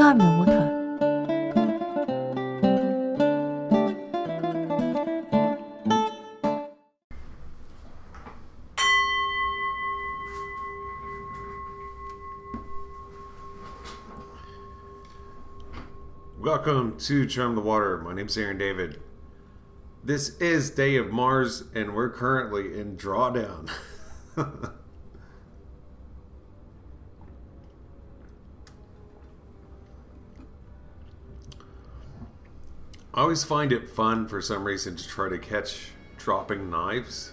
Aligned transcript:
Charm 0.00 0.16
the 0.16 0.24
Water. 0.24 0.66
Welcome 16.38 16.96
to 17.00 17.26
Charm 17.26 17.54
the 17.54 17.60
Water. 17.60 17.98
My 17.98 18.14
name's 18.14 18.38
Aaron 18.38 18.56
David. 18.56 19.02
This 20.02 20.30
is 20.38 20.70
Day 20.70 20.96
of 20.96 21.12
Mars, 21.12 21.64
and 21.74 21.94
we're 21.94 22.08
currently 22.08 22.80
in 22.80 22.96
drawdown. 22.96 23.68
always 33.30 33.44
find 33.44 33.70
it 33.70 33.88
fun 33.88 34.26
for 34.26 34.42
some 34.42 34.64
reason 34.64 34.96
to 34.96 35.06
try 35.06 35.28
to 35.28 35.38
catch 35.38 35.92
dropping 36.18 36.68
knives. 36.68 37.30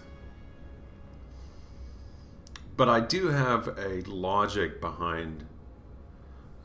But 2.76 2.88
I 2.88 3.00
do 3.00 3.30
have 3.30 3.70
a 3.80 4.04
logic 4.04 4.80
behind 4.80 5.48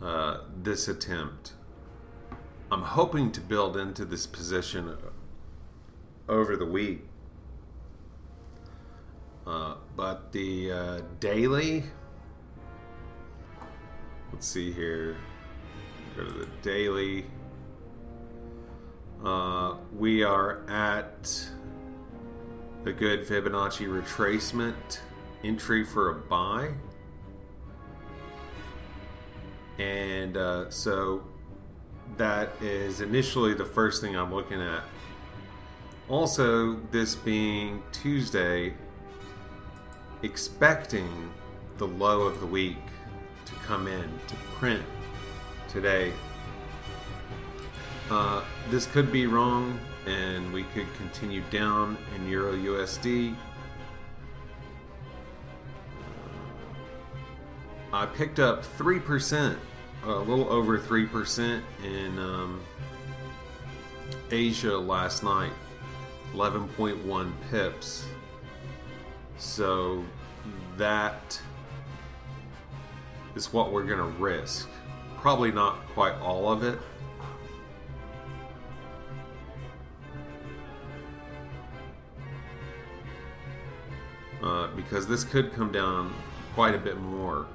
uh, 0.03 0.41
this 0.55 0.87
attempt. 0.87 1.55
I'm 2.71 2.83
hoping 2.83 3.33
to 3.33 3.41
build 3.41 3.75
into 3.79 4.05
this 4.05 4.27
position 4.27 4.99
over 6.29 6.55
the 6.55 6.67
week. 6.67 7.01
Uh, 9.47 9.77
but 9.97 10.31
the 10.33 10.71
uh, 10.71 11.01
daily, 11.21 11.85
let's 14.31 14.47
see 14.47 14.71
here, 14.73 15.17
go 16.19 16.23
to 16.23 16.33
the 16.33 16.49
daily. 16.61 17.25
Uh, 19.25 19.77
we 19.97 20.25
are 20.25 20.69
at 20.69 21.49
a 22.85 22.93
good 22.93 23.25
Fibonacci 23.25 23.87
retracement 23.87 24.99
entry 25.45 25.85
for 25.85 26.11
a 26.11 26.15
buy. 26.15 26.71
And 29.79 30.37
uh, 30.37 30.71
so 30.71 31.23
that 32.17 32.51
is 32.61 33.01
initially 33.01 33.55
the 33.55 33.65
first 33.65 34.03
thing 34.03 34.17
I'm 34.17 34.35
looking 34.35 34.61
at. 34.61 34.83
Also, 36.09 36.75
this 36.91 37.15
being 37.15 37.81
Tuesday, 37.93 38.75
expecting 40.25 41.33
the 41.79 41.87
low 41.87 42.23
of 42.23 42.41
the 42.41 42.47
week 42.47 42.77
to 43.45 43.55
come 43.67 43.87
in 43.87 44.11
to 44.27 44.35
print 44.57 44.85
today. 45.69 46.13
Uh, 48.13 48.45
this 48.69 48.85
could 48.85 49.11
be 49.11 49.27
wrong, 49.27 49.81
and 50.05 50.53
we 50.53 50.65
could 50.75 50.87
continue 50.99 51.43
down 51.51 51.97
in 52.15 52.29
Euro 52.29 52.53
USD. 52.53 53.35
I 57.91 58.05
picked 58.05 58.39
up 58.39 58.67
3%, 58.77 59.57
a 60.05 60.11
little 60.11 60.47
over 60.51 60.79
3% 60.79 61.63
in 61.83 62.19
um, 62.19 62.61
Asia 64.31 64.77
last 64.77 65.23
night, 65.25 65.53
11.1 66.35 67.33
pips. 67.51 68.05
So 69.39 70.05
that 70.77 71.41
is 73.35 73.55
what 73.55 73.73
we're 73.73 73.87
going 73.87 74.01
to 74.01 74.19
risk. 74.23 74.69
Probably 75.17 75.51
not 75.51 75.79
quite 75.95 76.21
all 76.21 76.53
of 76.53 76.63
it. 76.63 76.79
Uh, 84.43 84.67
because 84.75 85.07
this 85.07 85.23
could 85.23 85.53
come 85.53 85.71
down 85.71 86.13
quite 86.55 86.75
a 86.75 86.79
bit 86.79 86.99
more. 86.99 87.47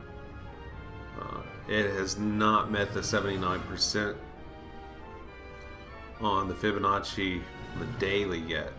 Uh, 1.19 1.41
it 1.67 1.91
has 1.91 2.17
not 2.17 2.71
met 2.71 2.93
the 2.93 3.01
79% 3.01 4.15
on 6.21 6.47
the 6.47 6.53
Fibonacci 6.53 7.41
on 7.73 7.79
the 7.79 7.99
daily 7.99 8.39
yet. 8.39 8.71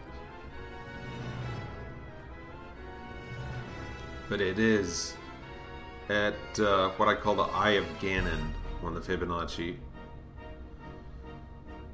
But 4.29 4.41
it 4.41 4.59
is 4.59 5.15
at 6.09 6.35
uh, 6.59 6.91
what 6.91 7.09
I 7.09 7.15
call 7.15 7.35
the 7.35 7.43
Eye 7.43 7.73
of 7.73 7.85
Ganon 8.01 8.53
on 8.83 8.95
the 8.95 9.01
Fibonacci. 9.01 9.77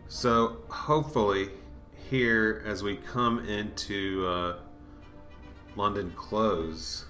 So 0.08 0.58
hopefully, 0.68 1.50
here 2.08 2.62
as 2.66 2.82
we 2.82 2.96
come 2.96 3.40
into 3.48 4.26
uh, 4.28 4.56
London 5.76 6.12
close, 6.14 7.04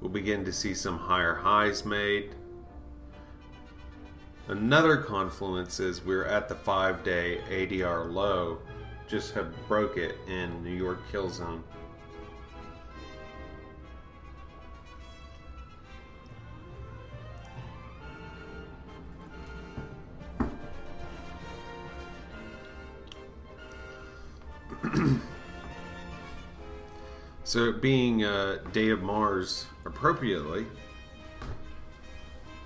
we'll 0.00 0.10
begin 0.10 0.44
to 0.44 0.52
see 0.52 0.74
some 0.74 0.98
higher 0.98 1.34
highs 1.34 1.84
made. 1.84 2.34
Another 4.48 4.96
confluence 4.98 5.80
is 5.80 6.04
we're 6.04 6.26
at 6.26 6.48
the 6.48 6.54
five 6.54 7.02
day 7.02 7.40
ADR 7.48 8.12
low, 8.12 8.58
just 9.08 9.32
have 9.34 9.54
broke 9.68 9.96
it 9.96 10.16
in 10.28 10.62
New 10.62 10.74
York 10.74 10.98
Kill 11.10 11.30
Zone. 11.30 11.64
So, 27.50 27.72
being 27.72 28.22
uh, 28.22 28.58
Day 28.72 28.90
of 28.90 29.02
Mars 29.02 29.66
appropriately, 29.84 30.66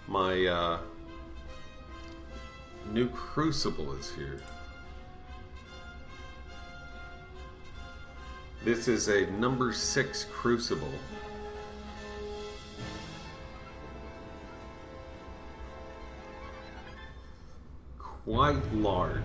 my 0.07 0.45
uh, 0.45 0.79
new 2.93 3.09
crucible 3.09 3.95
is 3.95 4.13
here. 4.13 4.43
This 8.63 8.87
is 8.87 9.09
a 9.09 9.25
number 9.31 9.73
six 9.73 10.27
crucible. 10.31 10.93
Quite 17.99 18.75
large. 18.75 19.23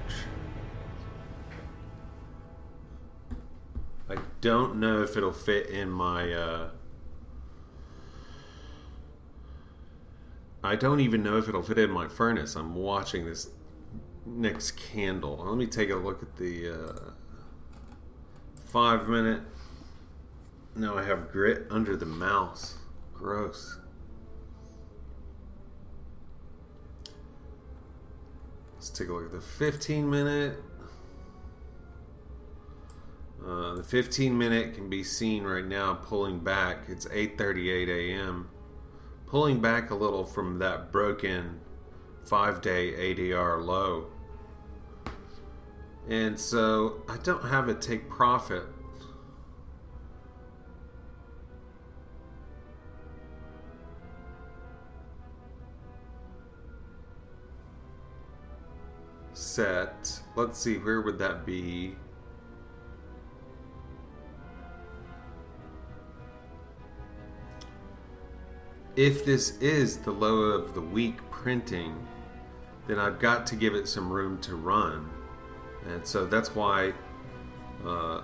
Don't 4.41 4.79
know 4.79 5.01
if 5.01 5.17
it'll 5.17 5.31
fit 5.31 5.67
in 5.67 5.89
my. 5.89 6.31
Uh, 6.31 6.69
I 10.63 10.75
don't 10.75 10.99
even 10.99 11.23
know 11.23 11.37
if 11.37 11.47
it'll 11.47 11.63
fit 11.63 11.77
in 11.77 11.89
my 11.89 12.07
furnace. 12.07 12.55
I'm 12.55 12.75
watching 12.75 13.25
this 13.25 13.49
next 14.25 14.71
candle. 14.71 15.37
Let 15.37 15.57
me 15.57 15.65
take 15.65 15.89
a 15.89 15.95
look 15.95 16.21
at 16.21 16.37
the 16.37 16.69
uh, 16.69 17.11
five 18.65 19.07
minute. 19.07 19.41
No, 20.75 20.97
I 20.97 21.03
have 21.03 21.31
grit 21.31 21.65
under 21.69 21.95
the 21.95 22.05
mouse. 22.05 22.77
Gross. 23.13 23.79
Let's 28.75 28.89
take 28.89 29.09
a 29.09 29.13
look 29.13 29.25
at 29.25 29.31
the 29.31 29.41
15 29.41 30.09
minute. 30.09 30.63
Uh, 33.45 33.75
the 33.75 33.83
15 33.83 34.37
minute 34.37 34.75
can 34.75 34.89
be 34.89 35.03
seen 35.03 35.43
right 35.43 35.65
now 35.65 35.93
pulling 35.93 36.39
back. 36.39 36.83
It's 36.87 37.05
8:38 37.05 37.87
a.m. 37.89 38.49
Pulling 39.25 39.61
back 39.61 39.91
a 39.91 39.95
little 39.95 40.25
from 40.25 40.59
that 40.59 40.91
broken 40.91 41.61
5-day 42.25 42.93
ADR 42.93 43.63
low. 43.63 44.07
And 46.09 46.39
so 46.39 47.03
I 47.07 47.17
don't 47.17 47.43
have 47.45 47.69
a 47.69 47.73
take 47.75 48.09
profit. 48.09 48.63
Set. 59.33 60.21
Let's 60.35 60.59
see, 60.59 60.77
where 60.77 61.01
would 61.01 61.19
that 61.19 61.45
be? 61.45 61.95
If 68.99 69.23
this 69.23 69.57
is 69.61 69.95
the 69.99 70.11
low 70.11 70.41
of 70.41 70.73
the 70.73 70.81
week 70.81 71.17
printing, 71.31 71.95
then 72.85 72.99
I've 72.99 73.17
got 73.17 73.47
to 73.47 73.55
give 73.55 73.73
it 73.73 73.87
some 73.87 74.11
room 74.11 74.37
to 74.41 74.57
run. 74.57 75.09
And 75.87 76.05
so 76.05 76.25
that's 76.25 76.53
why, 76.53 76.91
uh, 77.85 78.23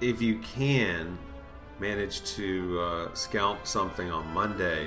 if 0.00 0.22
you 0.22 0.38
can 0.38 1.18
manage 1.80 2.22
to 2.36 2.78
uh, 2.80 3.14
scalp 3.14 3.66
something 3.66 4.12
on 4.12 4.24
Monday, 4.32 4.86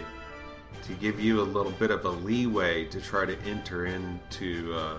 to 0.84 0.94
give 0.94 1.20
you 1.20 1.42
a 1.42 1.44
little 1.44 1.74
bit 1.74 1.92
of 1.92 2.06
a 2.06 2.10
leeway 2.10 2.86
to 2.86 3.02
try 3.02 3.26
to 3.26 3.38
enter 3.42 3.86
into 3.88 4.74
uh, 4.76 4.98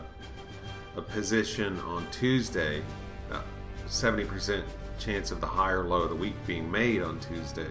a 0.96 1.00
position 1.00 1.80
on 1.80 2.06
Tuesday. 2.10 2.82
Uh, 3.32 3.40
70% 3.86 4.62
chance 4.98 5.30
of 5.30 5.40
the 5.40 5.46
higher 5.46 5.84
low 5.84 6.02
of 6.02 6.10
the 6.10 6.16
week 6.16 6.34
being 6.46 6.70
made 6.70 7.00
on 7.00 7.18
Tuesday. 7.18 7.70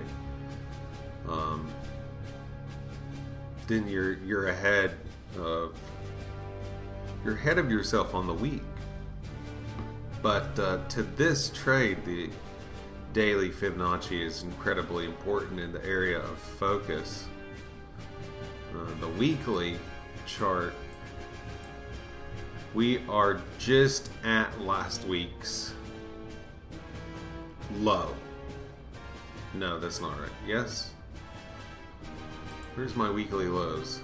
Um, 1.27 1.69
then 3.67 3.87
you're 3.87 4.13
you're 4.19 4.47
ahead 4.47 4.91
of 5.37 5.75
you're 7.23 7.35
ahead 7.35 7.57
of 7.57 7.69
yourself 7.69 8.15
on 8.15 8.25
the 8.25 8.33
week. 8.33 8.63
But 10.21 10.57
uh, 10.59 10.79
to 10.89 11.03
this 11.03 11.49
trade, 11.49 12.03
the 12.05 12.29
daily 13.13 13.49
Fibonacci 13.49 14.25
is 14.25 14.43
incredibly 14.43 15.05
important 15.05 15.59
in 15.59 15.71
the 15.71 15.83
area 15.85 16.19
of 16.19 16.37
focus. 16.37 17.27
Uh, 18.73 18.99
the 18.99 19.07
weekly 19.07 19.77
chart, 20.25 20.73
we 22.73 22.99
are 23.07 23.41
just 23.57 24.09
at 24.23 24.59
last 24.61 25.05
week's 25.05 25.73
low. 27.77 28.13
No, 29.53 29.79
that's 29.79 30.01
not 30.01 30.19
right. 30.19 30.29
Yes? 30.45 30.91
Where's 32.77 32.95
my 32.95 33.09
weekly 33.09 33.47
lows? 33.47 34.01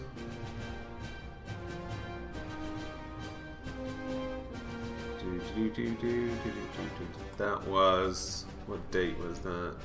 That 7.38 7.68
was. 7.68 8.46
What 8.66 8.90
date 8.90 9.16
was 9.20 9.38
that? 9.42 9.76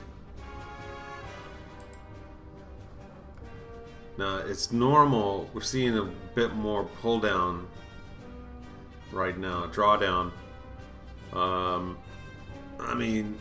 Now, 4.16 4.38
it's 4.38 4.72
normal. 4.72 5.50
We're 5.52 5.60
seeing 5.60 5.98
a 5.98 6.04
bit 6.34 6.54
more 6.54 6.84
pull 6.84 7.20
down 7.20 7.68
right 9.12 9.36
now, 9.36 9.66
drawdown. 9.66 10.32
Um, 11.34 11.98
I 12.80 12.94
mean, 12.94 13.38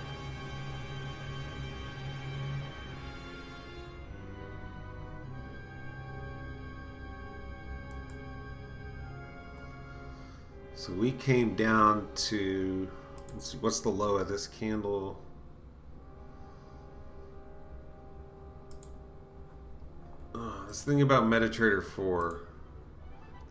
So 10.88 10.94
we 10.94 11.12
came 11.12 11.55
down 11.55 12.08
to 12.14 12.88
let's 13.35 13.52
see 13.52 13.58
what's 13.58 13.81
the 13.81 13.90
low 13.90 14.17
of 14.17 14.29
this 14.29 14.46
candle. 14.46 15.20
Uh, 20.35 20.67
this 20.67 20.82
thing 20.82 21.02
about 21.02 21.25
MetaTrader 21.25 21.85
4. 21.85 22.40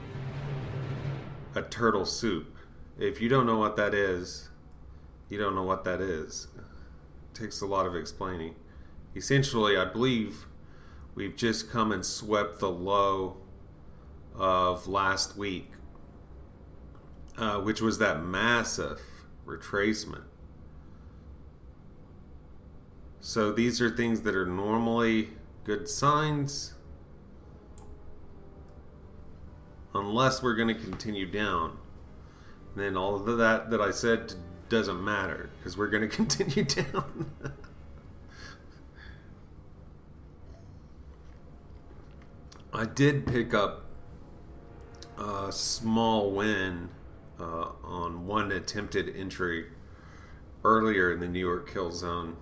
a 1.54 1.62
turtle 1.62 2.06
soup. 2.06 2.58
If 2.98 3.22
you 3.22 3.30
don't 3.30 3.46
know 3.46 3.60
what 3.60 3.76
that 3.76 3.94
is, 3.94 4.50
you 5.30 5.38
don't 5.38 5.54
know 5.54 5.62
what 5.62 5.84
that 5.84 6.02
is. 6.02 6.48
It 6.58 7.36
takes 7.36 7.62
a 7.62 7.68
lot 7.68 7.86
of 7.86 7.96
explaining. 7.96 8.56
Essentially, 9.16 9.78
I 9.78 9.86
believe 9.86 10.48
We've 11.14 11.36
just 11.36 11.70
come 11.70 11.92
and 11.92 12.06
swept 12.06 12.60
the 12.60 12.70
low 12.70 13.38
of 14.36 14.88
last 14.88 15.38
week, 15.38 15.72
uh, 17.38 17.60
which 17.60 17.82
was 17.82 17.98
that 18.00 18.24
massive 18.24 19.02
retracement. 19.46 20.24
So 23.20 23.52
these 23.52 23.82
are 23.82 23.90
things 23.90 24.22
that 24.22 24.36
are 24.36 24.46
normally 24.46 25.30
good 25.64 25.88
signs, 25.88 26.74
unless 29.94 30.42
we're 30.42 30.56
going 30.56 30.70
to 30.70 30.82
continue 30.82 31.30
down. 31.30 31.78
And 32.74 32.84
then 32.84 32.98
all 32.98 33.16
of 33.16 33.38
that 33.38 33.70
that 33.70 33.82
I 33.82 33.92
said 33.92 34.34
doesn't 34.70 35.04
matter 35.04 35.50
because 35.58 35.78
we're 35.78 35.90
going 35.90 36.02
to 36.10 36.16
continue 36.16 36.64
down. 36.64 37.32
I 42.74 42.86
did 42.86 43.28
pick 43.28 43.54
up 43.54 43.84
a 45.18 45.52
small 45.52 46.32
win 46.32 46.90
uh, 47.38 47.72
on 47.84 48.26
one 48.26 48.52
attempted 48.54 49.14
entry 49.14 49.66
earlier 50.64 51.12
in 51.12 51.20
the 51.20 51.28
New 51.28 51.40
York 51.40 51.70
kill 51.72 51.92
zone. 51.92 52.38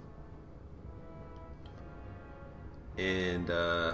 And 2.96 3.50
uh, 3.50 3.94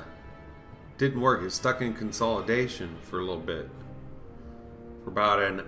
didn't 0.97 1.21
work. 1.21 1.41
It 1.41 1.51
stuck 1.51 1.81
in 1.81 1.93
consolidation 1.93 2.97
for 3.01 3.19
a 3.19 3.21
little 3.21 3.37
bit. 3.37 3.69
For 5.03 5.11
about 5.11 5.41
an 5.41 5.61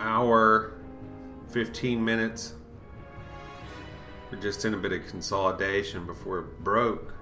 hour, 0.00 0.72
15 1.50 2.02
minutes. 2.02 2.54
We're 4.30 4.40
just 4.40 4.64
in 4.64 4.72
a 4.72 4.78
bit 4.78 4.92
of 4.92 5.06
consolidation 5.06 6.06
before 6.06 6.38
it 6.38 6.64
broke. 6.64 7.17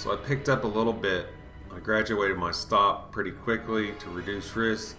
So 0.00 0.14
I 0.14 0.16
picked 0.16 0.48
up 0.48 0.64
a 0.64 0.66
little 0.66 0.94
bit. 0.94 1.26
I 1.70 1.78
graduated 1.78 2.38
my 2.38 2.52
stop 2.52 3.12
pretty 3.12 3.32
quickly 3.32 3.92
to 3.98 4.08
reduce 4.08 4.56
risk. 4.56 4.96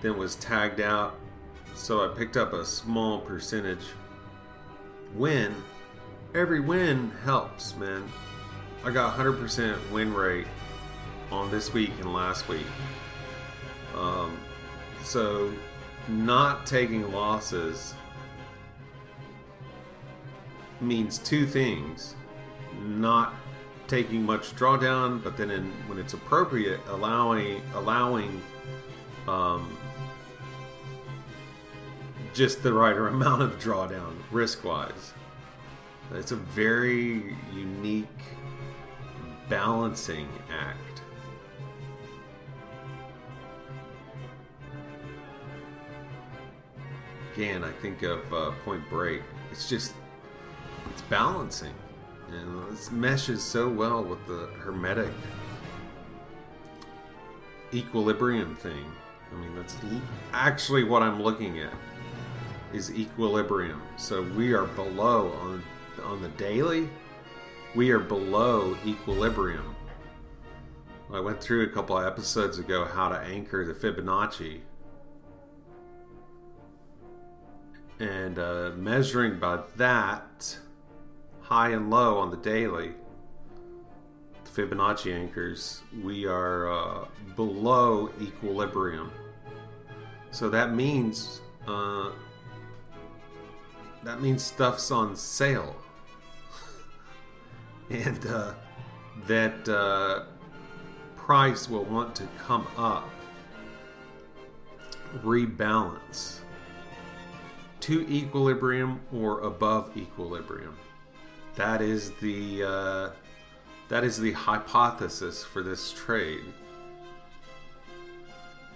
Then 0.00 0.16
was 0.16 0.36
tagged 0.36 0.80
out. 0.80 1.16
So 1.74 2.02
I 2.02 2.16
picked 2.16 2.38
up 2.38 2.54
a 2.54 2.64
small 2.64 3.20
percentage 3.20 3.84
win. 5.14 5.54
Every 6.34 6.60
win 6.60 7.12
helps, 7.22 7.76
man. 7.76 8.10
I 8.84 8.90
got 8.90 9.14
100% 9.18 9.90
win 9.90 10.14
rate 10.14 10.46
on 11.30 11.50
this 11.50 11.74
week 11.74 11.92
and 12.00 12.14
last 12.14 12.48
week. 12.48 12.64
Um, 13.94 14.38
so 15.04 15.52
not 16.08 16.64
taking 16.64 17.12
losses 17.12 17.92
means 20.80 21.18
two 21.18 21.44
things 21.46 22.14
not 22.80 23.34
taking 23.86 24.24
much 24.24 24.54
drawdown, 24.56 25.22
but 25.22 25.36
then 25.36 25.50
in, 25.50 25.70
when 25.88 25.98
it's 25.98 26.14
appropriate, 26.14 26.80
allowing 26.88 27.60
allowing 27.74 28.40
um, 29.26 29.76
just 32.32 32.62
the 32.62 32.72
right 32.72 32.96
amount 32.96 33.42
of 33.42 33.58
drawdown 33.58 34.14
risk 34.30 34.64
wise. 34.64 35.12
It's 36.12 36.32
a 36.32 36.36
very 36.36 37.36
unique 37.54 38.06
balancing 39.48 40.28
act. 40.50 41.02
Again, 47.34 47.62
I 47.62 47.70
think 47.70 48.02
of 48.02 48.20
uh, 48.32 48.50
Point 48.64 48.88
Break. 48.90 49.22
It's 49.50 49.68
just 49.68 49.94
it's 50.92 51.02
balancing, 51.02 51.74
and 52.32 52.70
this 52.70 52.90
meshes 52.90 53.42
so 53.42 53.68
well 53.68 54.02
with 54.02 54.26
the 54.26 54.48
hermetic 54.58 55.10
equilibrium 57.72 58.56
thing. 58.56 58.84
I 59.32 59.40
mean, 59.40 59.54
that's 59.54 59.76
actually 60.32 60.84
what 60.84 61.02
I'm 61.02 61.22
looking 61.22 61.60
at 61.60 61.72
is 62.72 62.92
equilibrium. 62.92 63.82
So 63.96 64.22
we 64.22 64.52
are 64.52 64.66
below 64.66 65.32
on 65.40 65.62
on 66.04 66.22
the 66.22 66.28
daily. 66.30 66.88
We 67.74 67.90
are 67.90 67.98
below 67.98 68.76
equilibrium. 68.84 69.76
I 71.12 71.20
went 71.20 71.40
through 71.40 71.64
a 71.64 71.68
couple 71.68 71.98
of 71.98 72.06
episodes 72.06 72.58
ago 72.58 72.84
how 72.84 73.08
to 73.08 73.18
anchor 73.18 73.64
the 73.64 73.74
Fibonacci. 73.74 74.60
And 77.98 78.38
uh, 78.38 78.70
measuring 78.76 79.38
by 79.38 79.60
that, 79.76 80.58
high 81.50 81.70
and 81.70 81.90
low 81.90 82.16
on 82.16 82.30
the 82.30 82.36
daily, 82.36 82.92
the 84.44 84.50
Fibonacci 84.50 85.12
anchors, 85.12 85.82
we 86.00 86.24
are 86.24 86.70
uh, 86.70 87.04
below 87.34 88.08
equilibrium. 88.20 89.10
So 90.30 90.48
that 90.48 90.72
means 90.72 91.40
uh, 91.66 92.10
that 94.04 94.22
means 94.22 94.44
stuff's 94.44 94.92
on 94.92 95.16
sale, 95.16 95.74
and 97.90 98.24
uh, 98.26 98.52
that 99.26 99.68
uh, 99.68 100.26
price 101.16 101.68
will 101.68 101.84
want 101.84 102.14
to 102.14 102.28
come 102.38 102.68
up, 102.76 103.10
rebalance 105.24 106.38
to 107.80 108.08
equilibrium 108.08 109.00
or 109.12 109.40
above 109.40 109.96
equilibrium. 109.96 110.76
That 111.60 111.82
is 111.82 112.12
the 112.22 112.64
uh, 112.64 113.10
that 113.90 114.02
is 114.02 114.18
the 114.18 114.32
hypothesis 114.32 115.44
for 115.44 115.62
this 115.62 115.92
trade, 115.92 116.54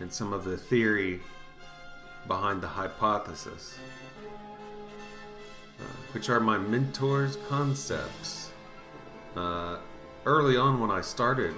and 0.01 0.13
some 0.13 0.35
of 0.35 0.45
the 0.45 0.59
theory 0.59 1.21
behind 2.29 2.61
the 2.61 2.69
hypothesis, 2.69 3.79
uh, 5.81 5.85
which 6.13 6.29
are 6.29 6.41
my 6.41 6.59
mentor's 6.59 7.39
concepts. 7.49 8.51
Uh, 9.35 9.79
early 10.27 10.59
on, 10.59 10.79
when 10.79 10.91
I 10.91 11.01
started 11.01 11.55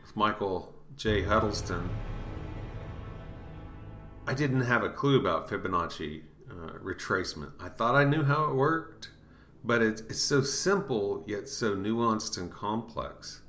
with 0.00 0.16
Michael 0.16 0.72
J. 0.96 1.24
Huddleston, 1.24 1.90
I 4.26 4.32
didn't 4.32 4.62
have 4.62 4.82
a 4.82 4.88
clue 4.88 5.20
about 5.20 5.50
Fibonacci 5.50 6.22
uh, 6.50 6.78
retracement. 6.82 7.52
I 7.60 7.68
thought 7.68 7.94
I 7.94 8.04
knew 8.04 8.24
how 8.24 8.44
it 8.44 8.54
worked, 8.54 9.10
but 9.64 9.82
it's, 9.82 10.00
it's 10.02 10.22
so 10.22 10.42
simple 10.42 11.24
yet 11.26 11.48
so 11.48 11.74
nuanced 11.74 12.38
and 12.38 12.50
complex. 12.50 13.42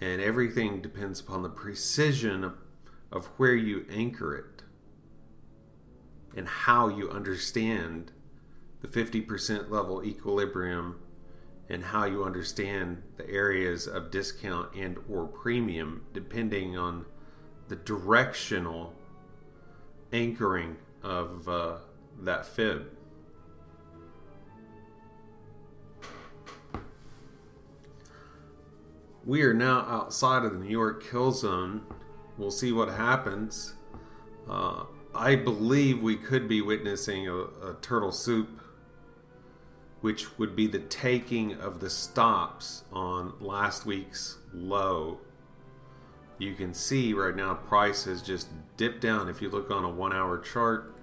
And 0.00 0.20
everything 0.20 0.80
depends 0.80 1.20
upon 1.20 1.42
the 1.42 1.48
precision 1.48 2.44
of, 2.44 2.54
of 3.10 3.26
where 3.36 3.54
you 3.54 3.84
anchor 3.90 4.36
it 4.36 4.62
and 6.36 6.46
how 6.46 6.88
you 6.88 7.10
understand 7.10 8.12
the 8.80 8.88
50% 8.88 9.70
level 9.70 10.04
equilibrium 10.04 11.00
and 11.68 11.84
how 11.84 12.04
you 12.04 12.24
understand 12.24 13.02
the 13.16 13.28
areas 13.28 13.86
of 13.86 14.10
discount 14.10 14.74
and 14.74 14.96
or 15.10 15.26
premium 15.26 16.02
depending 16.12 16.76
on 16.76 17.04
the 17.68 17.76
directional 17.76 18.94
anchoring 20.12 20.76
of 21.02 21.48
uh, 21.48 21.76
that 22.20 22.46
fib. 22.46 22.97
We 29.28 29.42
are 29.42 29.52
now 29.52 29.80
outside 29.80 30.46
of 30.46 30.54
the 30.54 30.58
New 30.58 30.70
York 30.70 31.04
kill 31.06 31.32
zone. 31.32 31.82
We'll 32.38 32.50
see 32.50 32.72
what 32.72 32.88
happens. 32.88 33.74
Uh, 34.48 34.84
I 35.14 35.36
believe 35.36 36.00
we 36.00 36.16
could 36.16 36.48
be 36.48 36.62
witnessing 36.62 37.28
a, 37.28 37.36
a 37.36 37.76
turtle 37.82 38.10
soup, 38.10 38.48
which 40.00 40.38
would 40.38 40.56
be 40.56 40.66
the 40.66 40.78
taking 40.78 41.52
of 41.52 41.80
the 41.80 41.90
stops 41.90 42.84
on 42.90 43.34
last 43.38 43.84
week's 43.84 44.38
low. 44.54 45.18
You 46.38 46.54
can 46.54 46.72
see 46.72 47.12
right 47.12 47.36
now 47.36 47.52
price 47.52 48.04
has 48.04 48.22
just 48.22 48.48
dipped 48.78 49.02
down. 49.02 49.28
If 49.28 49.42
you 49.42 49.50
look 49.50 49.70
on 49.70 49.84
a 49.84 49.90
one 49.90 50.14
hour 50.14 50.38
chart, 50.38 50.94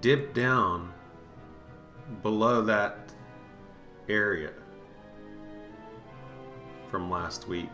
dipped 0.00 0.32
down 0.32 0.92
below 2.22 2.62
that 2.62 3.12
area 4.08 4.52
from 6.90 7.10
last 7.10 7.48
week. 7.48 7.68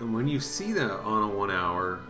And 0.00 0.12
when 0.14 0.26
you 0.26 0.40
see 0.40 0.72
that 0.72 0.90
on 0.90 1.30
a 1.30 1.34
one 1.34 1.50
hour, 1.50 2.00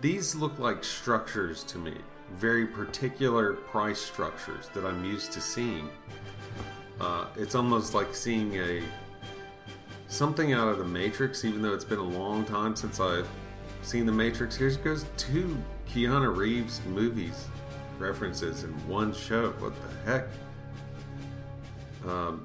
these 0.00 0.34
look 0.34 0.58
like 0.58 0.84
structures 0.84 1.64
to 1.64 1.78
me. 1.78 1.94
Very 2.36 2.66
particular 2.66 3.54
price 3.54 4.00
structures 4.00 4.68
that 4.74 4.86
I'm 4.86 5.04
used 5.04 5.32
to 5.32 5.40
seeing. 5.40 5.90
Uh, 7.00 7.26
it's 7.36 7.54
almost 7.54 7.94
like 7.94 8.14
seeing 8.14 8.56
a 8.56 8.82
something 10.06 10.52
out 10.52 10.68
of 10.68 10.78
the 10.78 10.84
Matrix, 10.84 11.44
even 11.44 11.62
though 11.62 11.72
it's 11.72 11.84
been 11.84 11.98
a 11.98 12.02
long 12.02 12.44
time 12.44 12.76
since 12.76 13.00
I've 13.00 13.28
seen 13.82 14.06
the 14.06 14.12
Matrix. 14.12 14.56
Here 14.56 14.70
goes 14.76 15.04
two 15.16 15.56
Keanu 15.88 16.36
Reeves 16.36 16.80
movies 16.86 17.48
references 17.98 18.64
in 18.64 18.70
one 18.88 19.12
show. 19.12 19.50
What 19.58 19.74
the 19.74 20.10
heck? 20.10 20.28
Um, 22.06 22.44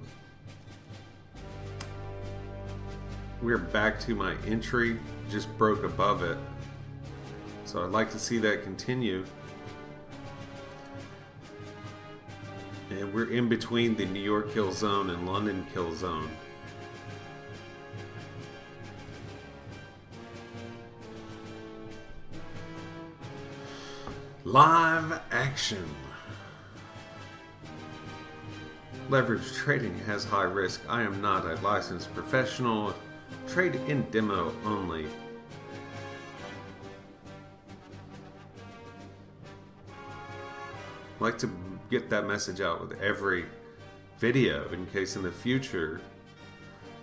we're 3.41 3.57
back 3.57 3.99
to 4.01 4.15
my 4.15 4.35
entry, 4.45 4.99
just 5.29 5.55
broke 5.57 5.83
above 5.83 6.23
it. 6.23 6.37
So 7.65 7.83
I'd 7.83 7.91
like 7.91 8.11
to 8.11 8.19
see 8.19 8.37
that 8.39 8.63
continue. 8.63 9.25
And 12.89 13.13
we're 13.13 13.31
in 13.31 13.49
between 13.49 13.95
the 13.95 14.05
New 14.05 14.21
York 14.21 14.53
kill 14.53 14.71
zone 14.71 15.09
and 15.09 15.27
London 15.27 15.65
kill 15.73 15.93
zone. 15.93 16.29
Live 24.45 25.19
action. 25.31 25.83
Leverage 29.09 29.53
trading 29.53 29.97
has 29.99 30.25
high 30.25 30.43
risk. 30.43 30.81
I 30.89 31.01
am 31.01 31.21
not 31.21 31.45
a 31.45 31.55
licensed 31.61 32.13
professional. 32.13 32.93
Trade 33.47 33.75
in 33.87 34.01
demo 34.11 34.53
only. 34.65 35.05
I 41.19 41.23
like 41.23 41.37
to 41.37 41.49
get 41.89 42.09
that 42.09 42.27
message 42.27 42.59
out 42.59 42.81
with 42.81 42.99
every 43.01 43.45
video 44.19 44.69
in 44.73 44.85
case 44.87 45.15
in 45.15 45.23
the 45.23 45.31
future 45.31 46.01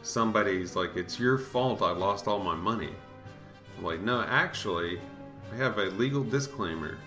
somebody's 0.02 0.76
like, 0.76 0.96
it's 0.96 1.18
your 1.18 1.38
fault 1.38 1.80
I 1.80 1.92
lost 1.92 2.28
all 2.28 2.38
my 2.38 2.54
money. 2.54 2.90
I'm 3.78 3.84
like, 3.84 4.00
no, 4.00 4.20
actually, 4.22 5.00
I 5.52 5.56
have 5.56 5.78
a 5.78 5.84
legal 5.84 6.22
disclaimer. 6.22 6.98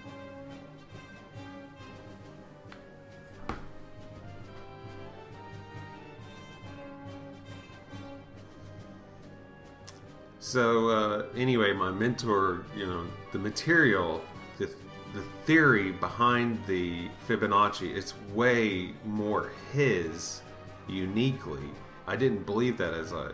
So 10.48 10.88
uh, 10.88 11.26
anyway, 11.36 11.74
my 11.74 11.92
mentor, 11.92 12.64
you 12.74 12.86
know, 12.86 13.06
the 13.34 13.38
material, 13.38 14.22
the, 14.58 14.68
the 15.14 15.22
theory 15.46 15.92
behind 15.92 16.66
the 16.68 17.10
Fibonacci, 17.28 17.94
it's 17.94 18.14
way 18.34 18.94
more 19.04 19.52
his 19.74 20.40
uniquely. 20.88 21.66
I 22.08 22.16
didn't 22.16 22.46
believe 22.46 22.78
that 22.78 22.94
as 22.94 23.12
I 23.12 23.32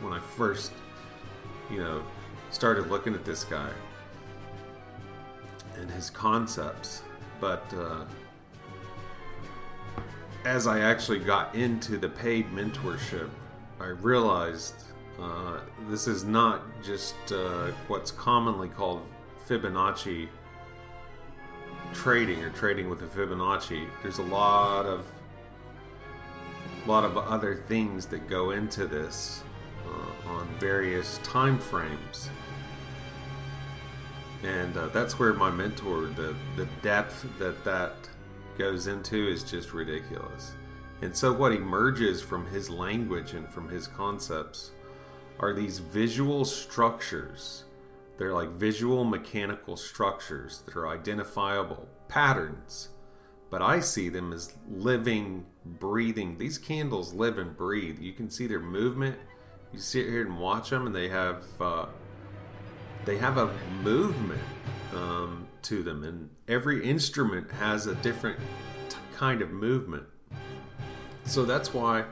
when 0.00 0.14
I 0.14 0.20
first, 0.20 0.72
you 1.70 1.80
know, 1.80 2.02
started 2.50 2.90
looking 2.90 3.12
at 3.12 3.26
this 3.26 3.44
guy 3.44 3.68
and 5.76 5.90
his 5.90 6.08
concepts, 6.08 7.02
but 7.40 7.62
uh, 7.76 8.06
as 10.46 10.66
I 10.66 10.80
actually 10.80 11.18
got 11.18 11.54
into 11.54 11.98
the 11.98 12.08
paid 12.08 12.50
mentorship, 12.52 13.28
I 13.78 13.88
realized 13.88 14.93
uh, 15.20 15.60
this 15.88 16.06
is 16.06 16.24
not 16.24 16.62
just 16.82 17.14
uh, 17.32 17.70
what's 17.88 18.10
commonly 18.10 18.68
called 18.68 19.02
Fibonacci 19.48 20.28
trading 21.92 22.42
or 22.42 22.50
trading 22.50 22.90
with 22.90 23.00
the 23.00 23.06
Fibonacci. 23.06 23.86
There's 24.02 24.18
a 24.18 24.24
lot 24.24 24.86
of 24.86 25.06
a 26.84 26.88
lot 26.88 27.04
of 27.04 27.16
other 27.16 27.54
things 27.54 28.06
that 28.06 28.28
go 28.28 28.50
into 28.50 28.86
this 28.86 29.42
uh, 29.86 30.30
on 30.30 30.46
various 30.58 31.18
time 31.22 31.58
frames. 31.58 32.28
And 34.42 34.76
uh, 34.76 34.88
that's 34.88 35.18
where 35.18 35.32
my 35.32 35.50
mentor, 35.50 36.06
the, 36.06 36.34
the 36.56 36.66
depth 36.82 37.26
that 37.38 37.64
that 37.64 37.94
goes 38.58 38.86
into 38.86 39.28
is 39.28 39.42
just 39.42 39.72
ridiculous. 39.72 40.52
And 41.00 41.16
so, 41.16 41.32
what 41.32 41.52
emerges 41.52 42.20
from 42.20 42.46
his 42.46 42.68
language 42.68 43.32
and 43.32 43.48
from 43.48 43.68
his 43.68 43.86
concepts 43.86 44.72
are 45.38 45.52
these 45.52 45.78
visual 45.78 46.44
structures. 46.44 47.64
They're 48.18 48.32
like 48.32 48.50
visual 48.50 49.04
mechanical 49.04 49.76
structures 49.76 50.62
that 50.66 50.76
are 50.76 50.88
identifiable 50.88 51.88
patterns. 52.08 52.90
But 53.50 53.62
I 53.62 53.80
see 53.80 54.08
them 54.08 54.32
as 54.32 54.56
living, 54.68 55.46
breathing. 55.64 56.38
These 56.38 56.58
candles 56.58 57.12
live 57.12 57.38
and 57.38 57.56
breathe. 57.56 58.00
You 58.00 58.12
can 58.12 58.30
see 58.30 58.46
their 58.46 58.60
movement. 58.60 59.16
You 59.72 59.78
sit 59.78 60.06
here 60.06 60.22
and 60.22 60.38
watch 60.38 60.70
them, 60.70 60.86
and 60.86 60.94
they 60.94 61.08
have 61.08 61.44
uh, 61.60 61.86
they 63.04 63.16
have 63.18 63.36
a 63.36 63.52
movement 63.82 64.42
um, 64.94 65.46
to 65.62 65.82
them, 65.82 66.04
and 66.04 66.30
every 66.48 66.84
instrument 66.84 67.50
has 67.52 67.86
a 67.86 67.94
different 67.96 68.38
t- 68.88 68.96
kind 69.16 69.42
of 69.42 69.50
movement. 69.50 70.04
So 71.24 71.44
that's 71.44 71.72
why 71.72 72.04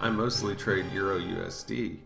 I 0.00 0.10
mostly 0.10 0.54
trade 0.54 0.86
Euro 0.92 1.18
USD. 1.18 1.98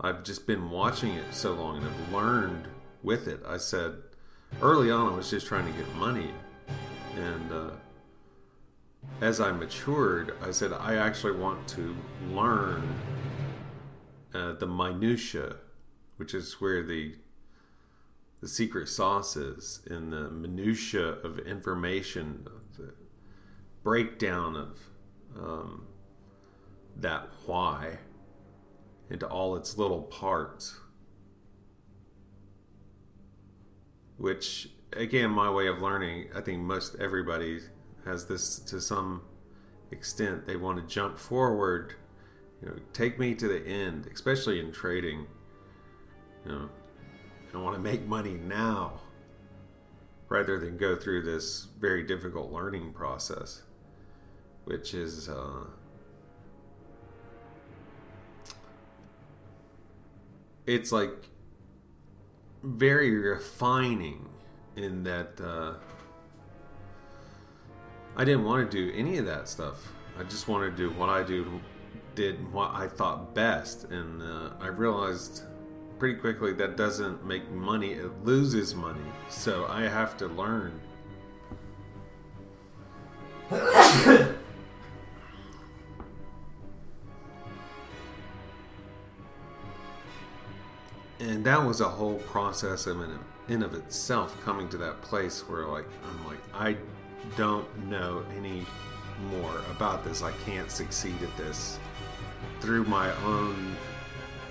I've 0.00 0.24
just 0.24 0.46
been 0.46 0.70
watching 0.70 1.14
it 1.14 1.32
so 1.32 1.52
long 1.54 1.78
and 1.78 1.86
I've 1.86 2.12
learned 2.12 2.68
with 3.02 3.28
it. 3.28 3.40
I 3.46 3.58
said 3.58 3.94
early 4.60 4.90
on 4.90 5.12
I 5.12 5.16
was 5.16 5.30
just 5.30 5.46
trying 5.46 5.70
to 5.70 5.78
get 5.78 5.92
money, 5.94 6.30
and 7.16 7.52
uh, 7.52 7.70
as 9.20 9.40
I 9.40 9.52
matured, 9.52 10.34
I 10.42 10.50
said 10.50 10.72
I 10.72 10.96
actually 10.96 11.38
want 11.38 11.66
to 11.68 11.96
learn 12.30 12.88
uh, 14.34 14.54
the 14.54 14.66
minutia, 14.66 15.56
which 16.16 16.34
is 16.34 16.60
where 16.60 16.82
the 16.82 17.14
the 18.40 18.48
secret 18.48 18.88
sauce 18.88 19.36
is 19.36 19.80
in 19.86 20.10
the 20.10 20.28
minutia 20.28 21.02
of 21.02 21.38
information, 21.38 22.46
the 22.76 22.92
breakdown 23.82 24.54
of 24.54 24.80
um, 25.42 25.86
that 26.96 27.28
why 27.46 27.98
into 29.10 29.26
all 29.26 29.56
its 29.56 29.76
little 29.76 30.02
parts. 30.02 30.78
Which, 34.16 34.68
again, 34.92 35.30
my 35.30 35.50
way 35.50 35.66
of 35.66 35.80
learning, 35.80 36.28
I 36.34 36.40
think 36.40 36.60
most 36.60 36.96
everybody 37.00 37.60
has 38.04 38.26
this 38.26 38.58
to 38.60 38.80
some 38.80 39.22
extent. 39.90 40.46
They 40.46 40.56
want 40.56 40.78
to 40.78 40.94
jump 40.94 41.18
forward, 41.18 41.94
you 42.62 42.68
know, 42.68 42.76
take 42.92 43.18
me 43.18 43.34
to 43.34 43.48
the 43.48 43.66
end, 43.66 44.08
especially 44.12 44.60
in 44.60 44.72
trading. 44.72 45.26
You 46.46 46.52
know, 46.52 46.68
I 47.54 47.58
want 47.58 47.76
to 47.76 47.82
make 47.82 48.06
money 48.06 48.34
now 48.34 49.00
rather 50.28 50.58
than 50.58 50.76
go 50.76 50.96
through 50.96 51.22
this 51.22 51.68
very 51.78 52.02
difficult 52.02 52.52
learning 52.52 52.92
process, 52.92 53.62
which 54.64 54.94
is. 54.94 55.28
Uh, 55.28 55.64
it's 60.66 60.92
like 60.92 61.28
very 62.62 63.10
refining 63.10 64.28
in 64.76 65.04
that 65.04 65.40
uh, 65.40 65.74
I 68.16 68.24
didn't 68.24 68.44
want 68.44 68.70
to 68.70 68.76
do 68.76 68.96
any 68.96 69.18
of 69.18 69.26
that 69.26 69.48
stuff. 69.48 69.92
I 70.18 70.22
just 70.24 70.48
wanted 70.48 70.76
to 70.76 70.76
do 70.76 70.90
what 70.90 71.08
I 71.08 71.22
do, 71.22 71.60
did 72.14 72.52
what 72.52 72.70
I 72.72 72.86
thought 72.86 73.34
best, 73.34 73.84
and 73.84 74.22
uh, 74.22 74.50
I 74.60 74.68
realized 74.68 75.42
pretty 75.98 76.18
quickly 76.18 76.52
that 76.54 76.76
doesn't 76.76 77.24
make 77.26 77.50
money; 77.50 77.92
it 77.92 78.24
loses 78.24 78.74
money. 78.74 79.00
So 79.28 79.66
I 79.68 79.82
have 79.82 80.16
to 80.18 80.26
learn. 80.28 80.80
and 91.24 91.42
that 91.44 91.64
was 91.64 91.80
a 91.80 91.88
whole 91.88 92.18
process 92.18 92.86
of 92.86 93.00
in, 93.00 93.18
in 93.48 93.62
of 93.62 93.74
itself 93.74 94.36
coming 94.44 94.68
to 94.68 94.76
that 94.76 95.00
place 95.00 95.40
where 95.48 95.66
like 95.66 95.86
I'm 96.06 96.26
like 96.26 96.38
I 96.52 96.76
don't 97.36 97.86
know 97.88 98.24
any 98.36 98.66
more 99.30 99.58
about 99.70 100.04
this. 100.04 100.22
I 100.22 100.32
can't 100.44 100.70
succeed 100.70 101.16
at 101.22 101.34
this 101.38 101.78
through 102.60 102.84
my 102.84 103.10
own 103.24 103.74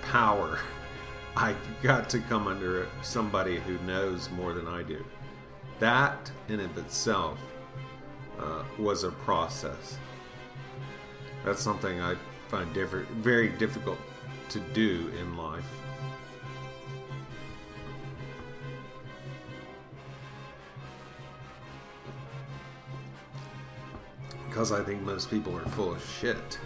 power. 0.02 0.58
I 1.36 1.54
got 1.82 2.08
to 2.10 2.20
come 2.20 2.46
under 2.46 2.88
somebody 3.02 3.58
who 3.58 3.78
knows 3.86 4.30
more 4.30 4.52
than 4.52 4.66
I 4.66 4.82
do. 4.82 5.04
That 5.78 6.30
in 6.48 6.60
of 6.60 6.76
itself 6.78 7.38
uh, 8.38 8.62
was 8.78 9.04
a 9.04 9.10
process. 9.10 9.98
That's 11.44 11.62
something 11.62 12.00
I 12.00 12.16
find 12.48 12.68
very 12.72 13.48
difficult 13.50 13.98
to 14.50 14.60
do 14.60 15.12
in 15.20 15.36
life. 15.36 15.66
Because 24.54 24.70
I 24.70 24.84
think 24.84 25.02
most 25.02 25.30
people 25.30 25.56
are 25.56 25.64
full 25.70 25.92
of 25.92 26.18
shit. 26.20 26.60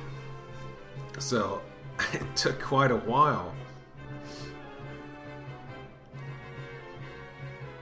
So 1.18 1.62
it 2.12 2.36
took 2.36 2.60
quite 2.60 2.90
a 2.90 2.96
while. 2.96 3.54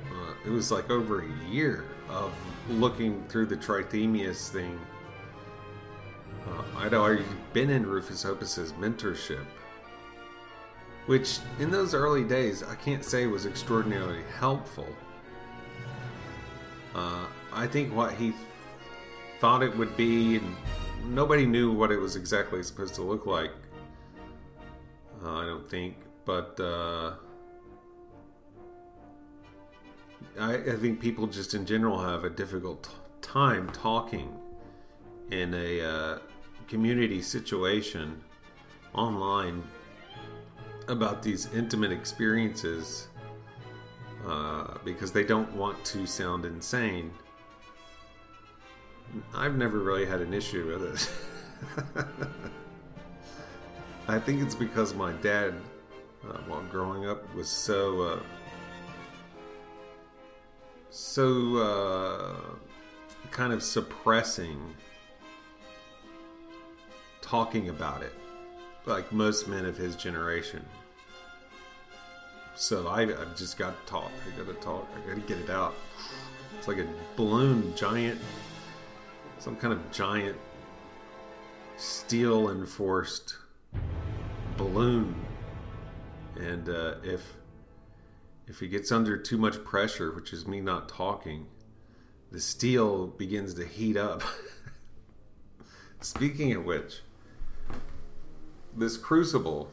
Uh, 0.09 0.35
it 0.45 0.51
was 0.51 0.71
like 0.71 0.91
over 0.91 1.23
a 1.23 1.51
year 1.51 1.87
of 2.09 2.33
looking 2.69 3.25
through 3.27 3.47
the 3.47 3.57
Trithemius 3.57 4.49
thing. 4.49 4.79
Uh, 6.47 6.63
I'd 6.77 6.95
already 6.95 7.25
been 7.53 7.71
in 7.71 7.85
Rufus 7.85 8.25
Opus's 8.25 8.75
mentorship, 8.75 9.45
which 11.07 11.41
in 11.59 11.69
those 11.73 11.95
early 11.95 12.23
days 12.23 12.63
I 12.63 12.77
can't 12.77 13.05
say 13.05 13.27
was 13.27 13.45
extraordinarily 13.45 14.23
helpful. 14.39 14.87
Uh, 16.95 17.27
I 17.53 17.67
think 17.67 17.93
what 17.93 18.15
he 18.15 18.33
thought 19.41 19.63
it 19.63 19.77
would 19.77 19.97
be, 19.97 20.41
nobody 21.05 21.47
knew 21.47 21.73
what 21.73 21.91
it 21.91 21.99
was 21.99 22.17
exactly 22.17 22.63
supposed 22.63 22.95
to 22.95 23.03
look 23.03 23.27
like. 23.27 23.53
Uh, 25.25 25.35
I 25.35 25.47
don't 25.47 25.69
think, 25.69 25.97
but 26.25 26.59
uh, 26.61 27.15
I, 30.39 30.55
I, 30.55 30.77
think 30.77 31.01
people 31.01 31.27
just 31.27 31.55
in 31.55 31.65
general 31.65 31.99
have 31.99 32.25
a 32.25 32.31
difficult 32.31 32.91
time 33.23 33.71
talking 33.71 34.37
in 35.31 35.55
a 35.55 35.81
uh, 35.81 36.19
community 36.69 37.23
situation 37.23 38.23
online 38.95 39.63
about 40.89 41.23
these 41.23 41.53
intimate 41.55 41.93
experiences 41.93 43.09
uh, 44.27 44.79
because 44.85 45.13
they 45.13 45.25
don't 45.25 45.53
want 45.55 45.83
to 45.85 46.07
sound 46.07 46.45
insane 46.45 47.11
I've 49.35 49.57
never 49.57 49.79
really 49.79 50.07
had 50.07 50.21
an 50.21 50.35
issue 50.35 50.67
with 50.67 50.83
it. 50.85 52.07
I 54.09 54.19
think 54.19 54.43
it's 54.43 54.55
because 54.55 54.95
my 54.95 55.13
dad, 55.15 55.55
uh, 56.29 56.39
while 56.47 56.63
growing 56.63 57.09
up, 57.09 57.35
was 57.35 57.49
so 57.49 58.01
uh, 58.03 58.21
so 60.91 61.57
uh, 61.57 62.37
kind 63.31 63.53
of 63.53 63.63
suppressing 63.63 64.75
talking 67.21 67.69
about 67.69 68.03
it, 68.03 68.15
like 68.87 69.13
most 69.13 69.49
men 69.49 69.65
of 69.65 69.77
his 69.77 69.97
generation. 69.97 70.65
So 72.55 72.87
I, 72.89 73.03
I 73.03 73.25
just 73.37 73.59
got 73.59 73.75
to 73.85 73.93
talk. 73.93 74.11
I 74.27 74.39
got 74.39 74.47
to 74.47 74.55
talk. 74.55 74.89
I 74.97 75.07
got 75.07 75.17
to 75.17 75.21
get 75.23 75.39
it 75.39 75.51
out. 75.51 75.75
It's 76.57 76.69
like 76.69 76.79
a 76.79 76.87
balloon, 77.17 77.75
giant 77.77 78.21
some 79.39 79.57
kind 79.57 79.73
of 79.73 79.91
giant 79.91 80.37
steel 81.77 82.51
enforced 82.51 83.37
balloon. 84.57 85.15
And 86.37 86.69
uh, 86.69 86.95
if 87.03 87.35
if 88.47 88.63
it 88.63 88.69
gets 88.69 88.93
under 88.93 89.17
too 89.17 89.37
much 89.37 89.65
pressure 89.65 90.13
which 90.13 90.33
is 90.33 90.47
me 90.47 90.61
not 90.61 90.89
talking 90.89 91.47
the 92.31 92.41
steel 92.41 93.07
begins 93.07 93.55
to 93.55 93.67
heat 93.67 93.97
up. 93.97 94.23
Speaking 96.01 96.53
of 96.53 96.65
which 96.65 97.01
this 98.77 98.97
crucible 98.97 99.73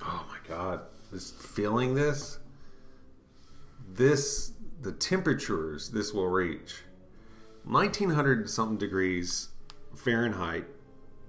oh 0.00 0.26
my 0.28 0.38
god 0.48 0.82
this 1.12 1.32
feeling 1.32 1.94
this 1.94 2.38
this 3.88 4.52
the 4.80 4.92
temperatures 4.92 5.90
this 5.90 6.12
will 6.12 6.28
reach 6.28 6.82
1900 7.66 8.48
something 8.48 8.78
degrees 8.78 9.48
Fahrenheit 9.94 10.66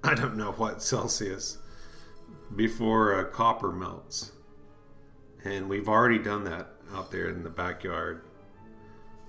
I 0.03 0.13
don't 0.13 0.37
know 0.37 0.51
what 0.51 0.81
Celsius 0.81 1.57
before 2.55 3.19
uh, 3.19 3.25
copper 3.25 3.71
melts. 3.71 4.31
And 5.43 5.67
we've 5.67 5.89
already 5.89 6.19
done 6.19 6.43
that 6.45 6.67
out 6.93 7.11
there 7.11 7.29
in 7.29 7.43
the 7.43 7.49
backyard. 7.49 8.21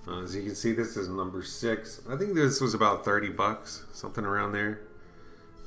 Uh, 0.07 0.21
as 0.21 0.35
you 0.35 0.43
can 0.43 0.55
see, 0.55 0.71
this 0.71 0.95
is 0.95 1.09
number 1.09 1.43
six. 1.43 2.01
I 2.09 2.15
think 2.15 2.33
this 2.33 2.61
was 2.61 2.73
about 2.73 3.03
30 3.03 3.29
bucks, 3.29 3.85
something 3.93 4.23
around 4.23 4.53
there. 4.53 4.81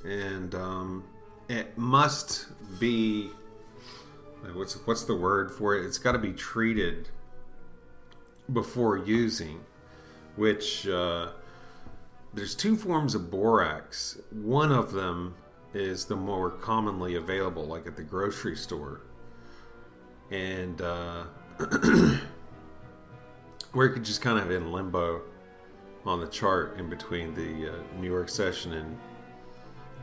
And 0.04 0.54
um, 0.54 1.04
it 1.48 1.76
must 1.76 2.46
be 2.80 3.30
what's 4.54 4.74
what's 4.86 5.04
the 5.04 5.14
word 5.14 5.52
for 5.52 5.76
it? 5.76 5.84
It's 5.84 5.98
got 5.98 6.12
to 6.12 6.18
be 6.18 6.32
treated 6.32 7.08
before 8.52 8.98
using, 8.98 9.60
which 10.36 10.88
uh, 10.88 11.28
there's 12.34 12.54
two 12.54 12.76
forms 12.76 13.14
of 13.14 13.30
borax. 13.30 14.18
One 14.30 14.72
of 14.72 14.92
them 14.92 15.34
is 15.74 16.04
the 16.04 16.16
more 16.16 16.50
commonly 16.50 17.16
available, 17.16 17.64
like 17.64 17.86
at 17.86 17.96
the 17.96 18.02
grocery 18.02 18.56
store, 18.56 19.02
and 20.30 20.80
uh, 20.80 21.24
where 23.72 23.86
it 23.86 23.92
could 23.92 24.04
just 24.04 24.22
kind 24.22 24.38
of 24.38 24.50
in 24.50 24.72
limbo 24.72 25.22
on 26.04 26.20
the 26.20 26.26
chart 26.26 26.78
in 26.78 26.90
between 26.90 27.34
the 27.34 27.70
uh, 27.70 27.76
New 28.00 28.08
York 28.10 28.28
session 28.28 28.74
and 28.74 28.98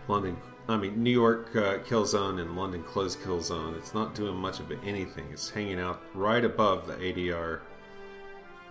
London. 0.07 0.37
I 0.67 0.77
mean, 0.77 1.01
New 1.01 1.11
York 1.11 1.55
uh, 1.55 1.79
kill 1.79 2.05
zone 2.05 2.39
and 2.39 2.55
London 2.55 2.83
close 2.83 3.15
kill 3.15 3.41
zone. 3.41 3.75
It's 3.75 3.93
not 3.93 4.13
doing 4.13 4.35
much 4.35 4.59
of 4.59 4.71
anything. 4.83 5.25
It's 5.31 5.49
hanging 5.49 5.79
out 5.79 6.01
right 6.13 6.45
above 6.45 6.87
the 6.87 6.93
ADR 6.93 7.61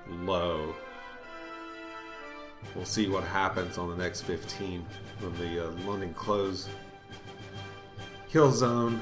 low. 0.08 0.74
We'll 2.74 2.84
see 2.84 3.08
what 3.08 3.24
happens 3.24 3.78
on 3.78 3.88
the 3.90 3.96
next 3.96 4.22
15 4.22 4.84
when 5.20 5.34
the 5.38 5.66
uh, 5.66 5.70
London 5.86 6.14
close 6.14 6.68
kill 8.28 8.52
zone 8.52 9.00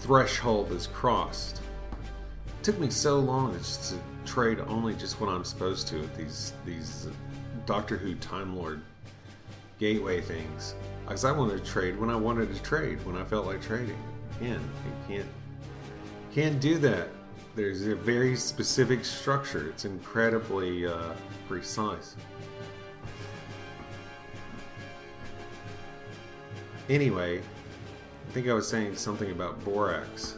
threshold 0.00 0.72
is 0.72 0.88
crossed. 0.88 1.60
It 1.96 2.64
took 2.64 2.78
me 2.78 2.90
so 2.90 3.18
long 3.18 3.56
just 3.56 3.92
to 3.92 4.00
trade 4.30 4.58
only 4.66 4.94
just 4.94 5.20
what 5.20 5.30
I'm 5.30 5.44
supposed 5.44 5.88
to 5.88 5.98
with 5.98 6.16
these 6.16 6.52
these 6.64 7.08
Doctor 7.64 7.96
Who 7.96 8.14
Time 8.16 8.56
Lord 8.56 8.82
gateway 9.78 10.20
things. 10.20 10.74
Because 11.04 11.24
I 11.24 11.32
wanted 11.32 11.64
to 11.64 11.70
trade 11.70 11.98
when 11.98 12.10
I 12.10 12.16
wanted 12.16 12.54
to 12.54 12.62
trade, 12.62 13.04
when 13.06 13.16
I 13.16 13.24
felt 13.24 13.46
like 13.46 13.62
trading. 13.62 13.98
Again, 14.40 14.60
you 14.84 15.16
can't 15.16 15.28
can't 16.32 16.60
do 16.60 16.78
that. 16.78 17.08
There's 17.56 17.86
a 17.86 17.96
very 17.96 18.36
specific 18.36 19.02
structure. 19.02 19.70
It's 19.70 19.86
incredibly 19.86 20.86
uh, 20.86 21.14
precise. 21.48 22.14
Anyway, 26.90 27.38
I 27.38 28.32
think 28.32 28.46
I 28.46 28.52
was 28.52 28.68
saying 28.68 28.96
something 28.96 29.30
about 29.30 29.64
borax. 29.64 30.36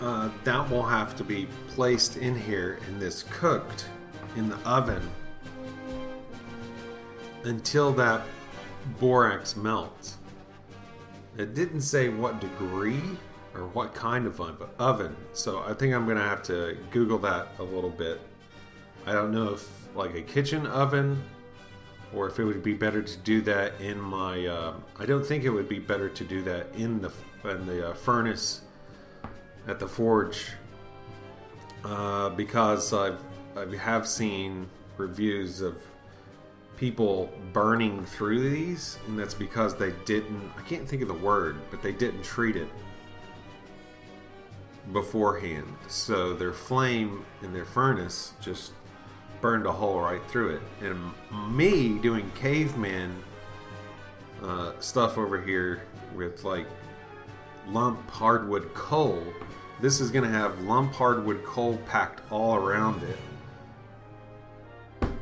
Uh, 0.00 0.30
that 0.44 0.70
will 0.70 0.82
have 0.82 1.14
to 1.16 1.24
be 1.24 1.46
placed 1.68 2.16
in 2.16 2.34
here 2.34 2.78
and 2.88 2.98
this 2.98 3.24
cooked 3.24 3.84
in 4.34 4.48
the 4.48 4.56
oven 4.64 5.10
until 7.44 7.92
that 7.92 8.22
borax 8.98 9.56
melts. 9.56 10.16
It 11.36 11.54
didn't 11.54 11.80
say 11.80 12.08
what 12.08 12.40
degree 12.40 13.02
or 13.54 13.66
what 13.68 13.94
kind 13.94 14.26
of 14.26 14.40
oven, 14.78 15.16
so 15.32 15.62
I 15.66 15.74
think 15.74 15.94
I'm 15.94 16.06
gonna 16.06 16.20
have 16.20 16.42
to 16.44 16.76
Google 16.90 17.18
that 17.18 17.48
a 17.58 17.62
little 17.62 17.90
bit. 17.90 18.20
I 19.06 19.12
don't 19.12 19.32
know 19.32 19.54
if 19.54 19.68
like 19.94 20.14
a 20.14 20.22
kitchen 20.22 20.66
oven 20.66 21.22
or 22.14 22.28
if 22.28 22.38
it 22.38 22.44
would 22.44 22.62
be 22.62 22.74
better 22.74 23.02
to 23.02 23.18
do 23.18 23.40
that 23.42 23.80
in 23.80 24.00
my. 24.00 24.46
Uh, 24.46 24.74
I 24.98 25.06
don't 25.06 25.24
think 25.24 25.44
it 25.44 25.50
would 25.50 25.68
be 25.68 25.78
better 25.78 26.08
to 26.08 26.24
do 26.24 26.42
that 26.42 26.66
in 26.74 27.00
the 27.00 27.12
in 27.44 27.66
the 27.66 27.90
uh, 27.90 27.94
furnace 27.94 28.62
at 29.66 29.78
the 29.78 29.88
forge 29.88 30.52
uh, 31.84 32.30
because 32.30 32.92
I've 32.92 33.22
I 33.56 33.74
have 33.76 34.06
seen 34.06 34.68
reviews 34.96 35.60
of 35.60 35.76
people 36.82 37.30
burning 37.52 38.04
through 38.04 38.50
these, 38.50 38.98
and 39.06 39.16
that's 39.16 39.34
because 39.34 39.76
they 39.76 39.92
didn't. 40.04 40.50
I 40.58 40.62
can't 40.62 40.88
think 40.88 41.00
of 41.00 41.06
the 41.06 41.14
word, 41.14 41.58
but 41.70 41.80
they 41.80 41.92
didn't 41.92 42.24
treat 42.24 42.56
it 42.56 42.66
beforehand. 44.92 45.72
So 45.86 46.34
their 46.34 46.52
flame 46.52 47.24
in 47.42 47.52
their 47.52 47.64
furnace 47.64 48.32
just 48.40 48.72
burned 49.40 49.64
a 49.64 49.70
hole 49.70 50.00
right 50.00 50.20
through 50.26 50.56
it. 50.56 50.62
And 50.80 51.12
me 51.56 52.00
doing 52.00 52.28
caveman 52.34 53.14
uh, 54.42 54.72
stuff 54.80 55.18
over 55.18 55.40
here 55.40 55.84
with 56.16 56.42
like 56.42 56.66
lump 57.68 58.10
hardwood 58.10 58.74
coal, 58.74 59.22
this 59.80 60.00
is 60.00 60.10
going 60.10 60.24
to 60.24 60.36
have 60.36 60.60
lump 60.62 60.92
hardwood 60.94 61.44
coal 61.44 61.76
packed 61.86 62.22
all 62.32 62.56
around 62.56 63.04
it 63.04 63.18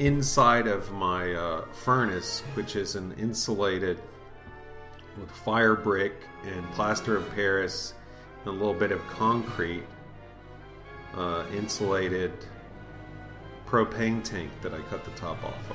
inside 0.01 0.67
of 0.67 0.91
my 0.93 1.35
uh, 1.35 1.65
furnace, 1.73 2.41
which 2.55 2.75
is 2.75 2.95
an 2.97 3.13
insulated 3.19 4.01
with 5.19 5.31
fire 5.31 5.75
brick 5.75 6.15
and 6.47 6.65
plaster 6.73 7.17
of 7.19 7.31
Paris 7.35 7.93
and 8.41 8.49
a 8.49 8.53
little 8.53 8.73
bit 8.73 8.93
of 8.93 9.07
concrete 9.09 9.85
uh, 11.15 11.45
insulated 11.55 12.33
propane 13.67 14.25
tank 14.25 14.51
that 14.63 14.73
I 14.73 14.81
cut 14.89 15.05
the 15.05 15.11
top 15.13 15.45
off 15.45 15.71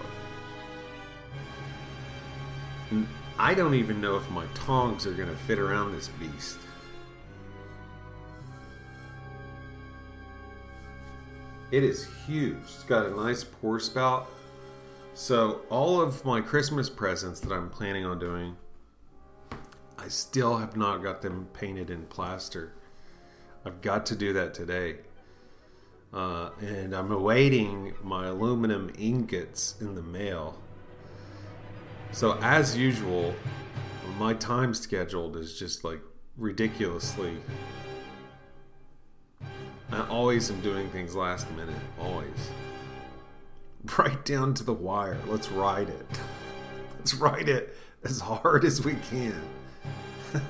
of. 2.91 3.07
I 3.37 3.53
don't 3.53 3.75
even 3.75 4.01
know 4.01 4.15
if 4.15 4.27
my 4.31 4.45
tongs 4.55 5.05
are 5.05 5.13
going 5.13 5.29
to 5.29 5.35
fit 5.35 5.59
around 5.59 5.91
this 5.91 6.07
beast. 6.07 6.57
It 11.71 11.83
is 11.83 12.07
huge. 12.27 12.57
It's 12.63 12.83
got 12.83 13.05
a 13.05 13.09
nice 13.09 13.43
pour 13.43 13.79
spout. 13.79 14.29
So, 15.13 15.61
all 15.69 15.99
of 15.99 16.23
my 16.25 16.41
Christmas 16.41 16.89
presents 16.89 17.39
that 17.39 17.51
I'm 17.51 17.69
planning 17.69 18.05
on 18.05 18.19
doing, 18.19 18.57
I 19.97 20.09
still 20.09 20.57
have 20.57 20.75
not 20.75 21.01
got 21.01 21.21
them 21.21 21.47
painted 21.53 21.89
in 21.89 22.05
plaster. 22.05 22.73
I've 23.65 23.81
got 23.81 24.05
to 24.07 24.15
do 24.15 24.33
that 24.33 24.53
today. 24.53 24.97
Uh, 26.13 26.51
and 26.61 26.93
I'm 26.93 27.11
awaiting 27.11 27.93
my 28.03 28.27
aluminum 28.27 28.91
ingots 28.97 29.75
in 29.81 29.95
the 29.95 30.03
mail. 30.03 30.61
So, 32.11 32.37
as 32.41 32.77
usual, 32.77 33.33
my 34.19 34.33
time 34.33 34.73
scheduled 34.73 35.35
is 35.35 35.57
just 35.57 35.83
like 35.83 36.01
ridiculously 36.37 37.37
I 39.91 40.07
always 40.07 40.49
am 40.49 40.61
doing 40.61 40.89
things 40.89 41.15
last 41.15 41.49
minute. 41.51 41.75
Always. 41.99 42.51
Right 43.97 44.23
down 44.25 44.53
to 44.55 44.63
the 44.63 44.73
wire. 44.73 45.19
Let's 45.27 45.51
ride 45.51 45.89
it. 45.89 46.07
Let's 46.97 47.13
ride 47.13 47.49
it 47.49 47.75
as 48.03 48.19
hard 48.19 48.65
as 48.65 48.83
we 48.83 48.95
can. 48.95 49.39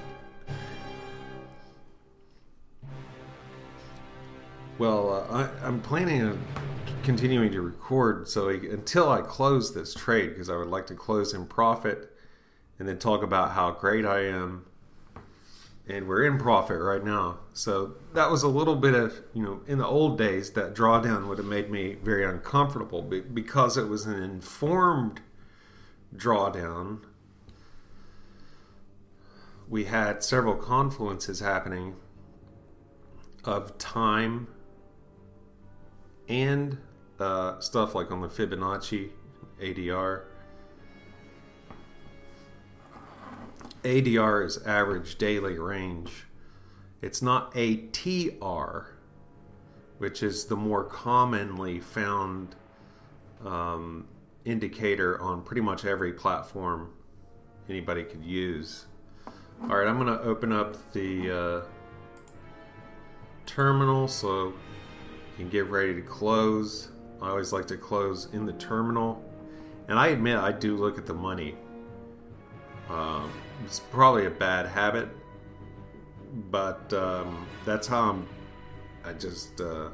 well, 4.77 5.27
uh, 5.29 5.49
I, 5.61 5.67
am 5.67 5.81
planning 5.81 6.23
on 6.23 6.39
continuing 7.03 7.51
to 7.51 7.61
record 7.61 8.27
so 8.27 8.49
until 8.49 9.11
I 9.11 9.21
close 9.21 9.73
this 9.73 9.93
trade 9.93 10.29
because 10.29 10.49
I 10.49 10.55
would 10.55 10.69
like 10.69 10.87
to 10.87 10.95
close 10.95 11.33
in 11.33 11.45
profit 11.45 12.11
and 12.79 12.87
then 12.87 12.97
talk 12.97 13.21
about 13.21 13.51
how 13.51 13.71
great 13.71 14.05
I 14.05 14.25
am 14.25 14.65
and 15.87 16.07
we're 16.07 16.23
in 16.23 16.37
profit 16.37 16.79
right 16.79 17.03
now. 17.03 17.39
So 17.53 17.95
that 18.13 18.31
was 18.31 18.43
a 18.43 18.47
little 18.47 18.75
bit 18.75 18.95
of, 18.95 19.21
you 19.33 19.43
know, 19.43 19.61
in 19.67 19.77
the 19.77 19.85
old 19.85 20.17
days, 20.17 20.51
that 20.51 20.73
drawdown 20.73 21.27
would 21.27 21.37
have 21.37 21.47
made 21.47 21.69
me 21.69 21.95
very 22.01 22.25
uncomfortable 22.25 23.01
because 23.01 23.77
it 23.77 23.87
was 23.87 24.05
an 24.05 24.21
informed 24.21 25.21
drawdown. 26.15 27.01
We 29.69 29.85
had 29.85 30.23
several 30.23 30.55
confluences 30.55 31.41
happening 31.41 31.95
of 33.43 33.77
time 33.77 34.47
and 36.27 36.79
uh, 37.19 37.59
stuff 37.59 37.93
like 37.93 38.11
on 38.11 38.21
the 38.21 38.27
Fibonacci 38.27 39.11
ADR 39.61 40.23
ADR 43.85 44.43
is 44.43 44.57
average 44.65 45.17
daily 45.17 45.59
range. 45.59 46.25
It's 47.03 47.21
not 47.21 47.53
ATR, 47.53 48.87
which 49.99 50.23
is 50.23 50.45
the 50.45 50.55
more 50.55 50.83
commonly 50.83 51.79
found 51.79 52.55
um, 53.45 54.07
indicator 54.43 55.21
on 55.21 55.43
pretty 55.43 55.61
much 55.61 55.85
every 55.85 56.13
platform 56.13 56.93
anybody 57.69 58.03
could 58.03 58.23
use. 58.23 58.85
All 59.61 59.77
right, 59.77 59.87
I'm 59.87 59.99
going 59.99 60.17
to 60.17 60.23
open 60.23 60.51
up 60.51 60.75
the 60.91 61.31
uh, 61.31 61.61
terminal 63.45 64.07
so 64.07 64.47
you 64.47 64.53
can 65.37 65.49
get 65.49 65.69
ready 65.69 65.93
to 65.93 66.01
close. 66.01 66.89
I 67.21 67.29
always 67.29 67.53
like 67.53 67.67
to 67.67 67.77
close 67.77 68.29
in 68.33 68.47
the 68.47 68.53
terminal. 68.53 69.23
And 69.87 69.99
I 69.99 70.07
admit 70.07 70.37
I 70.37 70.51
do 70.51 70.75
look 70.75 70.97
at 70.97 71.05
the 71.05 71.13
money. 71.13 71.55
Um, 72.89 73.31
it's 73.63 73.79
probably 73.79 74.25
a 74.25 74.31
bad 74.31 74.65
habit, 74.65 75.09
but 76.51 76.91
um, 76.93 77.45
that's 77.65 77.87
how 77.87 78.11
I'm. 78.11 78.27
I 79.03 79.13
just 79.13 79.61
uh, 79.61 79.89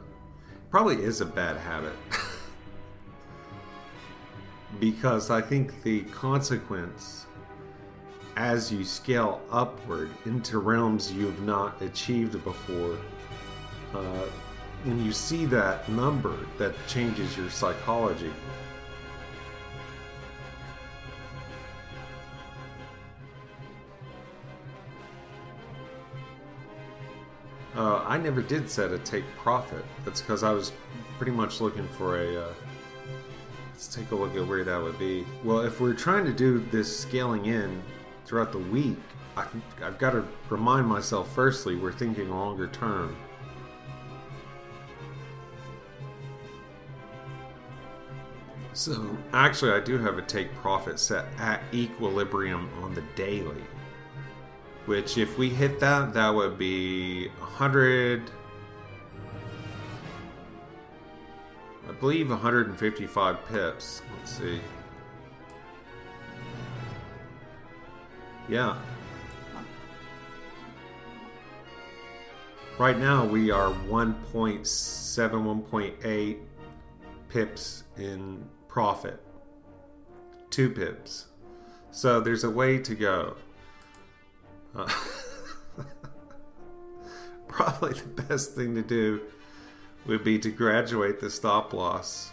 probably 0.70 1.04
is 1.04 1.22
a 1.22 1.26
bad 1.26 1.58
habit 1.58 1.94
because 4.80 5.30
I 5.30 5.42
think 5.42 5.84
the 5.84 6.02
consequence 6.04 7.26
as 8.38 8.72
you 8.72 8.84
scale 8.84 9.42
upward 9.52 10.10
into 10.26 10.60
realms 10.60 11.12
you 11.12 11.26
have 11.26 11.42
not 11.42 11.82
achieved 11.82 12.42
before. 12.44 12.98
Uh, 13.94 14.28
when 14.84 15.04
you 15.04 15.12
see 15.12 15.46
that 15.46 15.88
number, 15.90 16.36
that 16.58 16.74
changes 16.88 17.38
your 17.38 17.50
psychology. 17.50 18.32
Uh, 27.82 28.04
I 28.06 28.20
never 28.20 28.44
did 28.44 28.70
set 28.70 28.92
a 28.92 29.00
take 29.00 29.26
profit. 29.38 29.84
That's 30.06 30.22
because 30.22 30.44
I 30.44 30.52
was 30.52 30.72
pretty 31.18 31.32
much 31.32 31.62
looking 31.62 31.88
for 31.88 32.22
a. 32.22 32.44
Uh, 32.44 32.54
let's 33.72 33.88
take 33.88 34.12
a 34.12 34.16
look 34.16 34.36
at 34.36 34.46
where 34.46 34.64
that 34.64 34.80
would 34.80 35.00
be. 35.00 35.26
Well, 35.44 35.62
if 35.62 35.82
we're 35.82 35.96
trying 35.96 36.26
to 36.26 36.32
do 36.32 36.60
this 36.72 36.96
scaling 36.96 37.48
in 37.48 37.82
throughout 38.28 38.52
the 38.52 38.60
week, 38.60 39.00
I, 39.36 39.48
I've 39.84 39.98
got 39.98 40.12
to 40.12 40.24
remind 40.48 40.86
myself 40.86 41.34
firstly, 41.34 41.76
we're 41.76 41.92
thinking 41.92 42.30
longer 42.30 42.68
term. 42.68 43.16
So, 48.74 49.18
actually, 49.34 49.72
I 49.72 49.80
do 49.80 49.98
have 49.98 50.20
a 50.20 50.22
take 50.22 50.54
profit 50.54 51.00
set 51.00 51.26
at 51.40 51.64
equilibrium 51.74 52.70
on 52.84 52.94
the 52.94 53.04
daily. 53.16 53.64
Which, 54.86 55.18
if 55.18 55.38
we 55.38 55.50
hit 55.50 55.80
that, 55.80 56.14
that 56.14 56.30
would 56.30 56.58
be 56.58 57.28
100. 57.40 58.32
I 61.88 61.92
believe 61.94 62.30
155 62.30 63.46
pips. 63.48 64.02
Let's 64.18 64.38
see. 64.38 64.60
Yeah. 68.50 68.78
Right 72.78 72.98
now, 72.98 73.26
we 73.26 73.52
are 73.52 73.72
1.7, 73.88 74.64
1.8 74.64 76.38
pips 77.30 77.84
in 77.98 78.44
profit. 78.68 79.22
Two 80.50 80.70
pips. 80.70 81.28
So 81.92 82.20
there's 82.20 82.44
a 82.44 82.50
way 82.50 82.80
to 82.80 82.96
go. 82.96 83.36
Uh, 84.76 84.90
probably 87.48 87.94
the 87.94 88.24
best 88.24 88.56
thing 88.56 88.76
to 88.76 88.82
do 88.82 89.22
would 90.06 90.24
be 90.24 90.40
to 90.40 90.50
graduate 90.50 91.20
the 91.20 91.30
stop 91.30 91.74
loss 91.74 92.32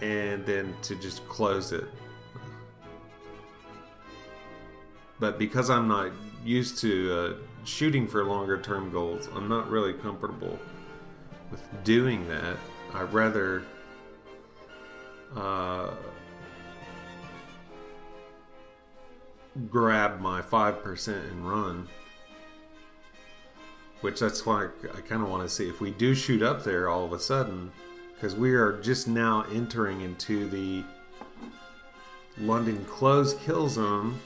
and 0.00 0.44
then 0.46 0.74
to 0.82 0.94
just 0.96 1.26
close 1.28 1.72
it. 1.72 1.84
But 5.18 5.38
because 5.38 5.68
I'm 5.68 5.86
not 5.86 6.12
used 6.44 6.78
to 6.78 7.12
uh, 7.12 7.32
shooting 7.64 8.06
for 8.06 8.24
longer 8.24 8.60
term 8.60 8.90
goals, 8.90 9.28
I'm 9.34 9.48
not 9.48 9.70
really 9.70 9.92
comfortable 9.92 10.58
with 11.50 11.62
doing 11.84 12.26
that. 12.28 12.56
I'd 12.94 13.12
rather 13.12 13.62
uh, 15.36 15.90
grab 19.70 20.20
my 20.20 20.40
5% 20.40 21.08
and 21.08 21.48
run. 21.48 21.88
Which 24.00 24.20
that's 24.20 24.46
why 24.46 24.68
I, 24.94 25.00
kind 25.02 25.22
of 25.22 25.28
want 25.28 25.42
to 25.42 25.48
see 25.48 25.68
if 25.68 25.80
we 25.80 25.90
do 25.90 26.14
shoot 26.14 26.42
up 26.42 26.64
there 26.64 26.88
all 26.88 27.04
of 27.04 27.12
a 27.12 27.18
sudden, 27.18 27.70
because 28.14 28.34
we 28.34 28.52
are 28.54 28.80
just 28.80 29.06
now 29.06 29.44
entering 29.52 30.00
into 30.00 30.48
the 30.48 30.84
London 32.38 32.84
close 32.86 33.34
kill 33.34 33.68
zone. 33.68 34.18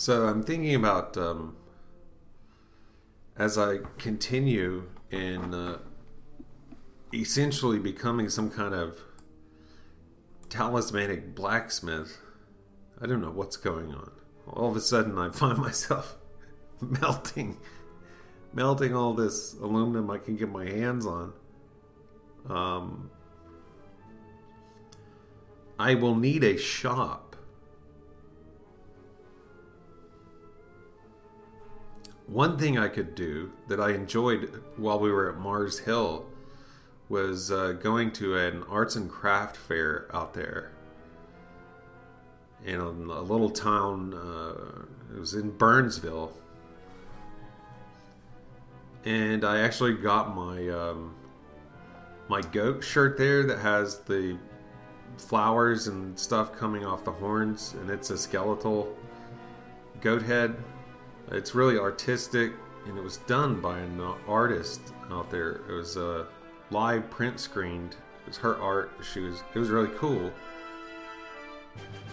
So 0.00 0.28
I'm 0.28 0.42
thinking 0.42 0.74
about 0.74 1.18
um, 1.18 1.56
as 3.36 3.58
I 3.58 3.80
continue 3.98 4.84
in 5.10 5.52
uh, 5.52 5.76
essentially 7.12 7.78
becoming 7.78 8.30
some 8.30 8.50
kind 8.50 8.72
of 8.72 8.98
talismanic 10.48 11.34
blacksmith. 11.34 12.16
I 12.98 13.08
don't 13.08 13.20
know 13.20 13.30
what's 13.30 13.58
going 13.58 13.92
on. 13.94 14.10
All 14.46 14.70
of 14.70 14.76
a 14.76 14.80
sudden, 14.80 15.18
I 15.18 15.28
find 15.28 15.58
myself 15.68 16.16
melting, 16.80 17.58
melting 18.54 18.96
all 18.96 19.12
this 19.12 19.52
aluminum 19.52 20.10
I 20.10 20.16
can 20.16 20.34
get 20.34 20.48
my 20.48 20.64
hands 20.64 21.04
on. 21.04 21.34
Um, 22.48 23.10
I 25.78 25.94
will 25.94 26.14
need 26.14 26.42
a 26.42 26.56
shop 26.56 27.29
One 32.30 32.56
thing 32.56 32.78
I 32.78 32.86
could 32.86 33.16
do 33.16 33.50
that 33.66 33.80
I 33.80 33.90
enjoyed 33.90 34.62
while 34.76 35.00
we 35.00 35.10
were 35.10 35.28
at 35.30 35.38
Mars 35.38 35.80
Hill 35.80 36.26
was 37.08 37.50
uh, 37.50 37.72
going 37.72 38.12
to 38.12 38.36
an 38.36 38.62
arts 38.70 38.94
and 38.94 39.10
craft 39.10 39.56
fair 39.56 40.06
out 40.14 40.32
there 40.32 40.70
in 42.64 42.78
a, 42.78 42.88
little 42.88 43.50
town. 43.50 44.14
Uh, 44.14 44.84
it 45.12 45.18
was 45.18 45.34
in 45.34 45.50
Burnsville, 45.50 46.32
and 49.04 49.44
I 49.44 49.62
actually 49.62 49.94
got 49.94 50.32
my 50.32 50.68
um, 50.68 51.16
my 52.28 52.42
goat 52.42 52.84
shirt 52.84 53.18
there 53.18 53.42
that 53.42 53.58
has 53.58 53.98
the 54.02 54.38
flowers 55.16 55.88
and 55.88 56.16
stuff 56.16 56.56
coming 56.56 56.86
off 56.86 57.02
the 57.02 57.10
horns, 57.10 57.74
and 57.80 57.90
it's 57.90 58.10
a 58.10 58.16
skeletal 58.16 58.96
goat 60.00 60.22
head 60.22 60.54
it's 61.30 61.54
really 61.54 61.78
artistic, 61.78 62.52
and 62.86 62.98
it 62.98 63.02
was 63.02 63.18
done 63.18 63.60
by 63.60 63.78
an 63.78 64.00
artist 64.26 64.80
out 65.10 65.30
there. 65.30 65.60
It 65.68 65.72
was 65.72 65.96
a 65.96 66.26
live 66.70 67.08
print 67.10 67.38
screened. 67.38 67.96
It 68.22 68.28
was 68.28 68.36
her 68.38 68.56
art. 68.58 68.90
She 69.12 69.20
was. 69.20 69.42
It 69.54 69.58
was 69.58 69.70
really 69.70 69.94
cool. 69.96 70.30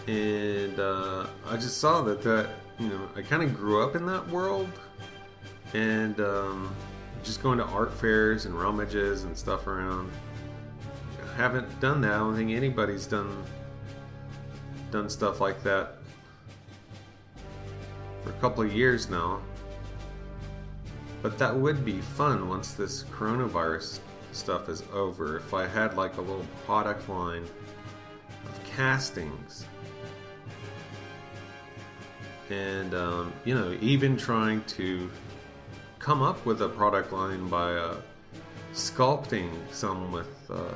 And 0.06 0.78
uh, 0.78 1.26
I 1.46 1.56
just 1.56 1.78
saw 1.78 2.02
that 2.02 2.22
that 2.22 2.50
you 2.78 2.88
know 2.88 3.08
I 3.16 3.22
kind 3.22 3.42
of 3.42 3.56
grew 3.56 3.82
up 3.82 3.96
in 3.96 4.06
that 4.06 4.26
world, 4.28 4.70
and 5.74 6.18
um, 6.20 6.74
just 7.22 7.42
going 7.42 7.58
to 7.58 7.64
art 7.64 7.92
fairs 7.92 8.46
and 8.46 8.54
rummages 8.54 9.24
and 9.24 9.36
stuff 9.36 9.66
around. 9.66 10.10
I 11.22 11.36
haven't 11.36 11.80
done 11.80 12.00
that. 12.02 12.12
I 12.12 12.18
don't 12.18 12.36
think 12.36 12.50
anybody's 12.50 13.06
done 13.06 13.44
done 14.90 15.10
stuff 15.10 15.40
like 15.40 15.62
that 15.62 15.97
for 18.22 18.30
a 18.30 18.34
couple 18.34 18.62
of 18.62 18.72
years 18.72 19.08
now. 19.08 19.40
But 21.22 21.38
that 21.38 21.56
would 21.56 21.84
be 21.84 22.00
fun 22.00 22.48
once 22.48 22.72
this 22.72 23.04
coronavirus 23.04 24.00
stuff 24.32 24.68
is 24.68 24.82
over. 24.92 25.38
If 25.38 25.52
I 25.52 25.66
had 25.66 25.96
like 25.96 26.16
a 26.16 26.20
little 26.20 26.46
product 26.64 27.08
line 27.08 27.44
of 28.44 28.64
castings. 28.64 29.66
And, 32.50 32.94
um, 32.94 33.32
you 33.44 33.54
know, 33.54 33.76
even 33.80 34.16
trying 34.16 34.64
to 34.64 35.10
come 35.98 36.22
up 36.22 36.46
with 36.46 36.62
a 36.62 36.68
product 36.68 37.12
line 37.12 37.48
by 37.48 37.74
uh, 37.74 37.96
sculpting 38.72 39.50
some 39.70 40.12
with, 40.12 40.30
uh, 40.50 40.74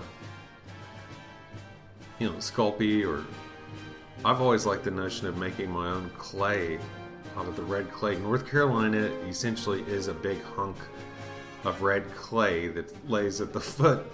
you 2.18 2.28
know, 2.28 2.36
Sculpey 2.36 3.06
or. 3.06 3.24
I've 4.24 4.40
always 4.40 4.66
liked 4.66 4.84
the 4.84 4.90
notion 4.90 5.26
of 5.26 5.36
making 5.36 5.70
my 5.70 5.88
own 5.88 6.08
clay 6.16 6.78
of 7.36 7.56
the 7.56 7.62
red 7.62 7.90
clay. 7.90 8.16
North 8.16 8.48
Carolina 8.48 9.10
essentially 9.28 9.82
is 9.82 10.08
a 10.08 10.14
big 10.14 10.42
hunk 10.42 10.76
of 11.64 11.82
red 11.82 12.04
clay 12.14 12.68
that 12.68 13.08
lays 13.08 13.40
at 13.40 13.52
the 13.52 13.60
foot 13.76 14.04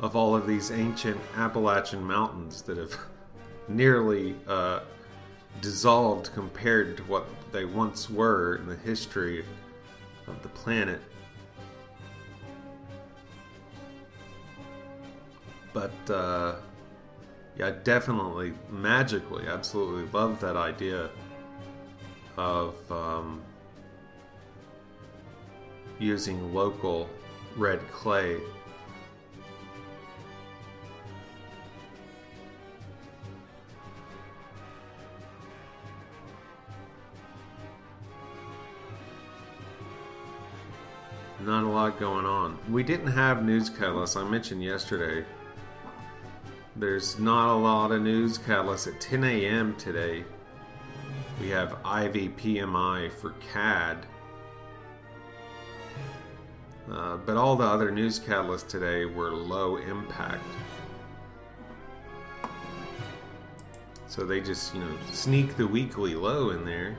of 0.00 0.16
all 0.16 0.34
of 0.34 0.46
these 0.46 0.70
ancient 0.70 1.20
Appalachian 1.36 2.02
mountains 2.02 2.62
that 2.62 2.78
have 2.78 2.98
nearly 3.68 4.34
uh, 4.48 4.80
dissolved 5.60 6.32
compared 6.32 6.96
to 6.96 7.02
what 7.04 7.26
they 7.52 7.64
once 7.64 8.08
were 8.08 8.56
in 8.56 8.66
the 8.66 8.76
history 8.76 9.44
of 10.26 10.42
the 10.42 10.48
planet. 10.48 11.00
But 15.72 16.10
uh, 16.10 16.54
yeah, 17.56 17.72
definitely 17.84 18.54
magically, 18.70 19.46
absolutely 19.46 20.10
love 20.12 20.40
that 20.40 20.56
idea 20.56 21.10
of 22.40 22.74
um, 22.90 23.42
using 25.98 26.54
local 26.54 27.06
red 27.54 27.86
clay. 27.92 28.38
Not 41.40 41.64
a 41.64 41.68
lot 41.68 41.98
going 41.98 42.24
on. 42.24 42.58
We 42.70 42.82
didn't 42.82 43.08
have 43.08 43.44
news 43.44 43.68
catalysts. 43.68 44.18
I 44.18 44.26
mentioned 44.28 44.64
yesterday. 44.64 45.26
There's 46.74 47.18
not 47.18 47.54
a 47.54 47.58
lot 47.58 47.92
of 47.92 48.00
news 48.00 48.38
catalysts 48.38 48.86
at 48.86 48.98
10 48.98 49.24
a.m. 49.24 49.76
today. 49.76 50.24
We 51.40 51.48
have 51.48 51.78
Ivey 51.90 52.28
PMI 52.28 53.10
for 53.10 53.34
CAD. 53.52 54.06
Uh, 56.88 57.16
but 57.16 57.36
all 57.36 57.56
the 57.56 57.64
other 57.64 57.90
news 57.90 58.20
catalysts 58.20 58.68
today 58.68 59.06
were 59.06 59.32
low 59.32 59.76
impact. 59.76 60.44
So 64.06 64.24
they 64.24 64.40
just, 64.40 64.72
you 64.72 64.80
know, 64.80 64.96
sneak 65.10 65.56
the 65.56 65.66
weekly 65.66 66.14
low 66.14 66.50
in 66.50 66.64
there. 66.64 66.96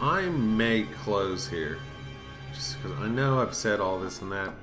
I 0.00 0.22
may 0.22 0.84
close 1.02 1.48
here. 1.48 1.78
Just 2.54 2.80
because 2.80 2.96
I 3.00 3.08
know 3.08 3.40
I've 3.40 3.54
said 3.54 3.80
all 3.80 3.98
this 3.98 4.22
and 4.22 4.30
that 4.30 4.54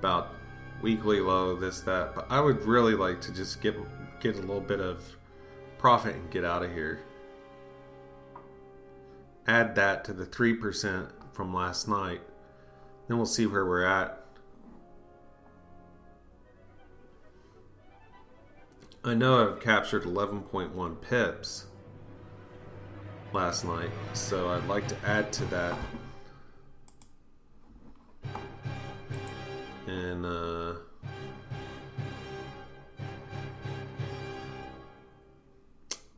about 0.00 0.34
weekly 0.82 1.20
low, 1.20 1.54
this, 1.54 1.80
that, 1.82 2.16
but 2.16 2.26
I 2.28 2.40
would 2.40 2.64
really 2.64 2.94
like 2.94 3.20
to 3.22 3.32
just 3.32 3.60
get 3.60 3.76
get 4.20 4.36
a 4.36 4.40
little 4.40 4.60
bit 4.60 4.80
of 4.80 5.16
profit 5.78 6.14
and 6.14 6.30
get 6.30 6.44
out 6.44 6.62
of 6.62 6.72
here. 6.72 7.00
Add 9.46 9.74
that 9.76 10.04
to 10.06 10.12
the 10.12 10.26
3% 10.26 11.10
from 11.32 11.54
last 11.54 11.86
night. 11.86 12.20
Then 13.06 13.16
we'll 13.16 13.26
see 13.26 13.46
where 13.46 13.64
we're 13.64 13.84
at. 13.84 14.24
I 19.04 19.14
know 19.14 19.52
I've 19.52 19.60
captured 19.60 20.02
11.1 20.02 21.00
pips 21.00 21.66
last 23.32 23.64
night, 23.64 23.90
so 24.14 24.48
I'd 24.48 24.66
like 24.66 24.88
to 24.88 24.96
add 25.04 25.32
to 25.34 25.44
that. 25.44 25.78
And, 29.86 30.26
uh, 30.26 30.72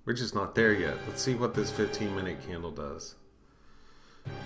we're 0.09 0.15
just 0.15 0.35
not 0.35 0.55
there 0.55 0.73
yet. 0.73 0.97
Let's 1.07 1.21
see 1.21 1.35
what 1.35 1.53
this 1.53 1.71
15 1.71 2.17
minute 2.17 2.39
candle 2.47 2.71
does. 2.71 3.15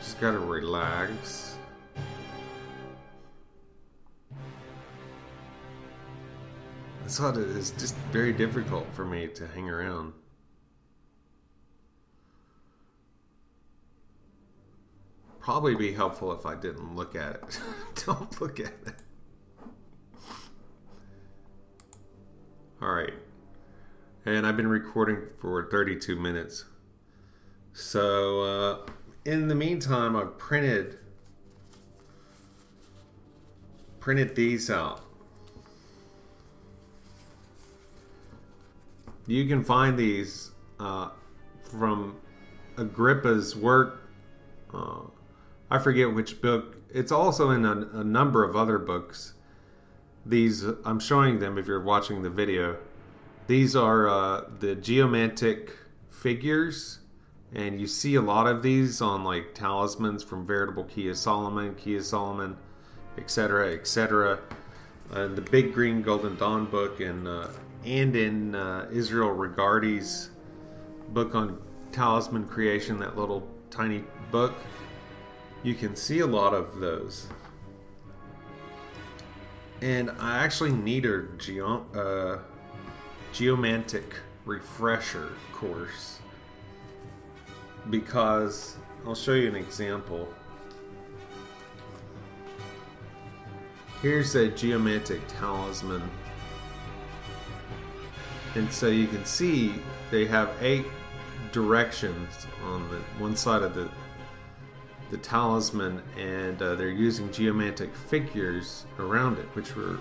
Just 0.00 0.20
gotta 0.20 0.40
relax. 0.40 1.56
I 7.04 7.08
thought 7.08 7.36
it 7.36 7.46
is 7.46 7.70
just 7.78 7.94
very 8.10 8.32
difficult 8.32 8.92
for 8.92 9.04
me 9.04 9.28
to 9.28 9.46
hang 9.46 9.70
around. 9.70 10.14
Probably 15.38 15.76
be 15.76 15.92
helpful 15.92 16.32
if 16.32 16.44
I 16.44 16.56
didn't 16.56 16.96
look 16.96 17.14
at 17.14 17.36
it. 17.36 17.60
Don't 18.04 18.40
look 18.40 18.58
at 18.58 18.66
it. 18.66 18.96
All 22.80 22.92
right. 22.92 23.14
And 24.24 24.46
I've 24.46 24.56
been 24.56 24.68
recording 24.68 25.18
for 25.36 25.68
32 25.68 26.14
minutes. 26.14 26.64
So, 27.72 28.42
uh, 28.42 28.90
in 29.24 29.48
the 29.48 29.54
meantime, 29.56 30.14
I've 30.14 30.38
printed 30.38 30.98
printed 33.98 34.36
these 34.36 34.70
out. 34.70 35.00
You 39.26 39.46
can 39.46 39.64
find 39.64 39.98
these 39.98 40.52
uh, 40.78 41.10
from 41.64 42.16
Agrippa's 42.76 43.56
work. 43.56 44.08
Uh, 44.72 45.02
I 45.68 45.78
forget 45.78 46.14
which 46.14 46.40
book. 46.40 46.76
It's 46.94 47.10
also 47.10 47.50
in 47.50 47.64
a, 47.64 47.88
a 47.92 48.04
number 48.04 48.44
of 48.44 48.54
other 48.54 48.78
books. 48.78 49.34
These 50.24 50.64
I'm 50.84 51.00
showing 51.00 51.40
them 51.40 51.58
if 51.58 51.66
you're 51.66 51.82
watching 51.82 52.22
the 52.22 52.30
video. 52.30 52.76
These 53.52 53.76
are 53.76 54.08
uh, 54.08 54.44
the 54.60 54.74
geomantic 54.74 55.76
figures, 56.08 57.00
and 57.52 57.78
you 57.78 57.86
see 57.86 58.14
a 58.14 58.22
lot 58.22 58.46
of 58.46 58.62
these 58.62 59.02
on 59.02 59.24
like 59.24 59.54
talismans 59.54 60.24
from 60.24 60.46
Veritable 60.46 60.84
Key 60.84 61.10
of 61.10 61.18
Solomon, 61.18 61.74
Key 61.74 61.96
of 61.96 62.06
Solomon, 62.06 62.56
etc., 63.18 63.74
etc. 63.74 64.38
And 65.10 65.36
the 65.36 65.42
Big 65.42 65.74
Green 65.74 66.00
Golden 66.00 66.34
Dawn 66.36 66.64
book, 66.64 67.00
and 67.00 67.28
uh, 67.28 67.48
and 67.84 68.16
in 68.16 68.54
uh, 68.54 68.88
Israel 68.90 69.32
Regardie's 69.32 70.30
book 71.10 71.34
on 71.34 71.60
talisman 71.92 72.48
creation, 72.48 72.98
that 73.00 73.18
little 73.18 73.46
tiny 73.68 74.02
book, 74.30 74.54
you 75.62 75.74
can 75.74 75.94
see 75.94 76.20
a 76.20 76.26
lot 76.26 76.54
of 76.54 76.80
those. 76.80 77.26
And 79.82 80.10
I 80.18 80.38
actually 80.38 80.72
need 80.72 81.04
a 81.04 81.24
geo- 81.36 81.84
uh, 81.94 82.51
geomantic 83.32 84.16
refresher 84.44 85.32
course 85.52 86.20
because 87.90 88.76
I'll 89.06 89.14
show 89.14 89.32
you 89.32 89.48
an 89.48 89.56
example. 89.56 90.28
Here's 94.00 94.34
a 94.34 94.48
geomantic 94.48 95.20
talisman. 95.28 96.02
And 98.54 98.70
so 98.70 98.88
you 98.88 99.06
can 99.06 99.24
see 99.24 99.74
they 100.10 100.26
have 100.26 100.50
eight 100.60 100.86
directions 101.52 102.46
on 102.64 102.88
the 102.90 102.98
one 103.18 103.36
side 103.36 103.62
of 103.62 103.74
the 103.74 103.88
the 105.10 105.18
talisman 105.18 106.02
and 106.16 106.62
uh, 106.62 106.74
they're 106.74 106.88
using 106.88 107.30
geomantic 107.30 107.94
figures 107.94 108.86
around 108.98 109.38
it 109.38 109.44
which 109.52 109.76
were 109.76 109.98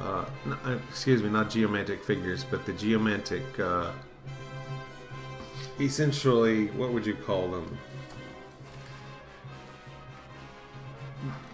uh, 0.00 0.24
n- 0.46 0.80
excuse 0.88 1.22
me 1.22 1.28
not 1.28 1.50
geomantic 1.50 2.02
figures 2.02 2.44
but 2.44 2.64
the 2.66 2.72
geomantic 2.72 3.42
uh, 3.60 3.90
essentially 5.80 6.66
what 6.68 6.92
would 6.92 7.06
you 7.06 7.14
call 7.14 7.50
them? 7.50 7.78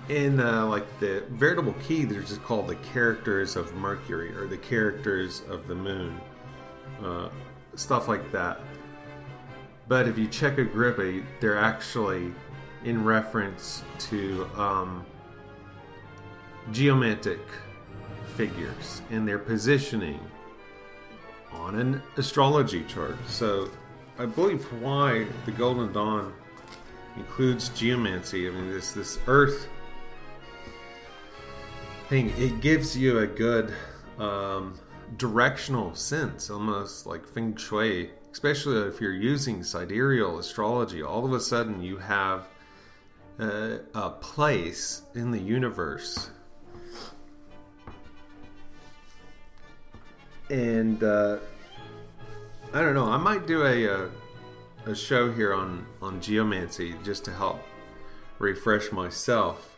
In 0.09 0.41
uh, 0.41 0.67
like 0.67 0.87
the 1.01 1.25
veritable 1.31 1.75
key 1.87 2.05
they're 2.05 2.23
just 2.23 2.43
called 2.43 2.67
the 2.67 2.77
characters 2.77 3.57
of 3.57 3.75
mercury 3.75 4.35
or 4.35 4.47
the 4.47 4.57
characters 4.57 5.43
of 5.49 5.69
the 5.69 5.75
moon 5.75 6.19
uh, 7.03 7.29
stuff 7.75 8.09
like 8.09 8.33
that. 8.33 8.61
But 9.87 10.07
if 10.09 10.19
you 10.19 10.27
check 10.27 10.59
Agrippa, 10.59 11.23
they're 11.41 11.59
actually 11.59 12.33
in 12.85 13.05
reference 13.05 13.83
to 13.99 14.49
um, 14.57 15.05
geomantic 16.73 17.41
figures 18.39 19.03
and 19.11 19.27
their 19.27 19.41
positioning 19.41 20.21
on 21.53 21.75
an 21.75 22.01
astrology 22.17 22.85
chart. 22.85 23.17
So 23.27 23.69
I 24.17 24.27
believe 24.27 24.63
why 24.81 25.27
the 25.45 25.51
Golden 25.51 25.93
Dawn 25.93 26.33
includes 27.17 27.69
geomancy. 27.71 28.47
I 28.47 28.53
mean, 28.53 28.71
this 28.71 28.93
this 28.93 29.19
Earth 29.27 29.67
thing. 32.09 32.33
It 32.39 32.61
gives 32.61 32.97
you 32.97 33.19
a 33.19 33.27
good 33.27 33.75
um, 34.21 34.79
directional 35.17 35.97
sense, 35.97 36.49
almost 36.49 37.07
like 37.07 37.27
feng 37.27 37.57
shui. 37.57 38.11
Especially 38.31 38.87
if 38.87 39.01
you're 39.01 39.13
using 39.13 39.65
sidereal 39.65 40.39
astrology, 40.39 41.03
all 41.03 41.25
of 41.25 41.33
a 41.33 41.41
sudden 41.41 41.83
you 41.83 41.97
have 41.97 42.47
a 43.41 44.11
place 44.21 45.03
in 45.17 45.33
the 45.33 45.41
universe. 45.41 46.31
And 50.51 51.03
uh, 51.03 51.39
I 52.73 52.81
don't 52.81 52.95
know. 52.95 53.07
I 53.07 53.19
might 53.19 53.47
do 53.47 53.65
a, 53.65 53.85
a 53.85 54.11
a 54.87 54.95
show 54.95 55.31
here 55.31 55.53
on 55.53 55.87
on 56.01 56.21
geomancy 56.21 56.95
just 57.05 57.25
to 57.25 57.33
help 57.33 57.61
refresh 58.39 58.91
myself 58.91 59.77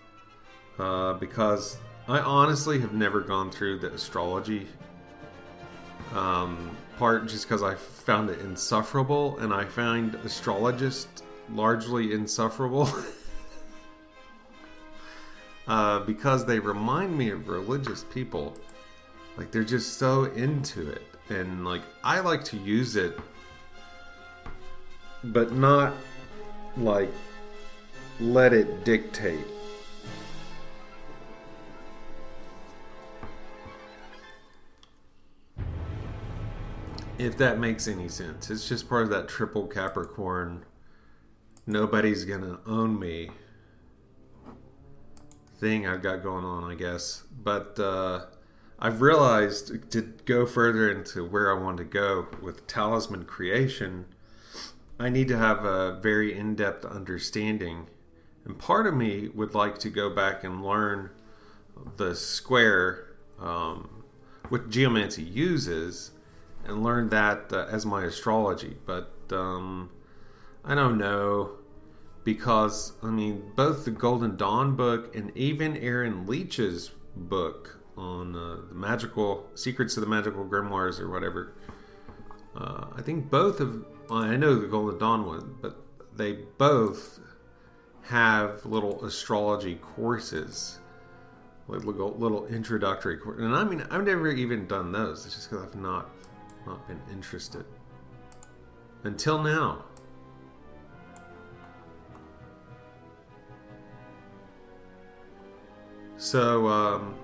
uh, 0.78 1.14
because 1.14 1.78
I 2.06 2.20
honestly 2.20 2.80
have 2.80 2.92
never 2.92 3.20
gone 3.20 3.50
through 3.50 3.80
the 3.80 3.92
astrology 3.92 4.68
um, 6.14 6.76
part 6.98 7.26
just 7.26 7.48
because 7.48 7.62
I 7.62 7.74
found 7.74 8.30
it 8.30 8.40
insufferable, 8.40 9.38
and 9.38 9.52
I 9.52 9.64
find 9.64 10.14
astrologists 10.24 11.22
largely 11.52 12.12
insufferable. 12.12 12.88
uh, 15.68 16.00
because 16.00 16.46
they 16.46 16.58
remind 16.58 17.16
me 17.16 17.30
of 17.30 17.48
religious 17.48 18.04
people. 18.04 18.56
Like, 19.36 19.50
they're 19.50 19.64
just 19.64 19.98
so 19.98 20.24
into 20.24 20.90
it. 20.90 21.02
And, 21.28 21.64
like, 21.64 21.82
I 22.04 22.20
like 22.20 22.44
to 22.44 22.56
use 22.56 22.96
it, 22.96 23.18
but 25.24 25.52
not, 25.52 25.94
like, 26.76 27.10
let 28.18 28.52
it 28.52 28.84
dictate. 28.84 29.46
If 37.18 37.36
that 37.36 37.58
makes 37.58 37.86
any 37.86 38.08
sense. 38.08 38.50
It's 38.50 38.66
just 38.66 38.88
part 38.88 39.02
of 39.02 39.10
that 39.10 39.28
triple 39.28 39.66
Capricorn. 39.66 40.64
Nobody's 41.66 42.24
gonna 42.24 42.60
own 42.66 42.98
me 42.98 43.30
thing 45.58 45.86
I've 45.86 46.02
got 46.02 46.22
going 46.22 46.46
on, 46.46 46.64
I 46.64 46.74
guess. 46.74 47.24
But 47.42 47.78
uh, 47.78 48.24
I've 48.82 49.02
realized 49.02 49.90
to 49.90 50.00
go 50.00 50.46
further 50.46 50.90
into 50.90 51.22
where 51.22 51.54
I 51.54 51.60
want 51.60 51.76
to 51.78 51.84
go 51.84 52.28
with 52.40 52.66
talisman 52.66 53.26
creation, 53.26 54.06
I 54.98 55.10
need 55.10 55.28
to 55.28 55.36
have 55.36 55.64
a 55.64 55.98
very 56.00 56.36
in 56.36 56.54
depth 56.54 56.86
understanding. 56.86 57.88
And 58.44 58.58
part 58.58 58.86
of 58.86 58.94
me 58.94 59.28
would 59.28 59.54
like 59.54 59.78
to 59.78 59.90
go 59.90 60.08
back 60.08 60.44
and 60.44 60.64
learn 60.64 61.10
the 61.96 62.14
square, 62.14 63.16
um, 63.38 64.04
what 64.48 64.70
geomancy 64.70 65.22
uses, 65.22 66.12
and 66.64 66.82
learn 66.82 67.10
that 67.10 67.52
uh, 67.52 67.66
as 67.70 67.84
my 67.84 68.04
astrology. 68.04 68.78
But 68.86 69.12
um, 69.30 69.90
I 70.64 70.74
don't 70.74 70.96
know 70.96 71.52
because 72.24 72.94
I 73.02 73.08
mean 73.08 73.52
both 73.56 73.84
the 73.84 73.90
Golden 73.90 74.36
Dawn 74.36 74.74
book 74.74 75.14
and 75.14 75.36
even 75.36 75.76
Aaron 75.76 76.26
Leitch's 76.26 76.92
book 77.14 77.79
on 78.00 78.34
uh, 78.34 78.56
the 78.68 78.74
magical 78.74 79.46
secrets 79.54 79.96
of 79.96 80.00
the 80.00 80.08
magical 80.08 80.44
grimoires 80.44 80.98
or 80.98 81.10
whatever. 81.10 81.52
Uh, 82.56 82.86
I 82.96 83.02
think 83.02 83.30
both 83.30 83.60
of 83.60 83.84
well, 84.08 84.20
I 84.20 84.36
know 84.36 84.56
the 84.56 84.66
Golden 84.66 84.98
Dawn 84.98 85.26
one, 85.26 85.56
but 85.60 85.76
they 86.16 86.32
both 86.32 87.20
have 88.04 88.64
little 88.64 89.04
astrology 89.04 89.76
courses, 89.76 90.80
like 91.68 91.84
little, 91.84 92.12
little 92.12 92.46
introductory 92.46 93.18
course. 93.18 93.38
And 93.38 93.54
I 93.54 93.64
mean, 93.64 93.86
I've 93.90 94.04
never 94.04 94.28
even 94.28 94.66
done 94.66 94.92
those. 94.92 95.26
It's 95.26 95.34
just 95.34 95.50
because 95.50 95.66
I've 95.66 95.76
not 95.76 96.10
not 96.66 96.88
been 96.88 97.00
interested 97.12 97.64
until 99.04 99.42
now. 99.42 99.84
So 106.16 106.68
um, 106.68 107.14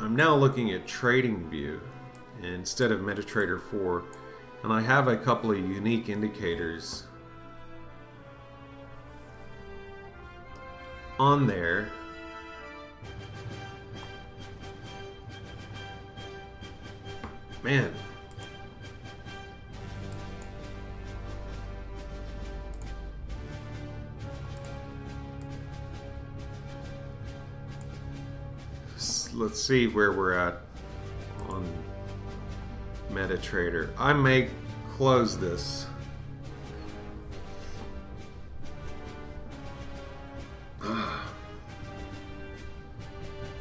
I'm 0.00 0.14
now 0.14 0.34
looking 0.34 0.72
at 0.72 0.86
TradingView 0.86 1.80
instead 2.42 2.92
of 2.92 3.00
MetaTrader 3.00 3.60
4, 3.60 4.04
and 4.62 4.72
I 4.72 4.80
have 4.80 5.08
a 5.08 5.16
couple 5.16 5.50
of 5.50 5.58
unique 5.58 6.08
indicators 6.08 7.04
on 11.18 11.46
there. 11.46 11.90
Man, 17.62 17.92
let's 29.38 29.62
see 29.62 29.86
where 29.86 30.12
we're 30.12 30.32
at 30.32 30.60
on 31.48 31.64
MetaTrader. 33.12 33.90
I 33.96 34.12
may 34.12 34.50
close 34.96 35.38
this. 35.38 35.86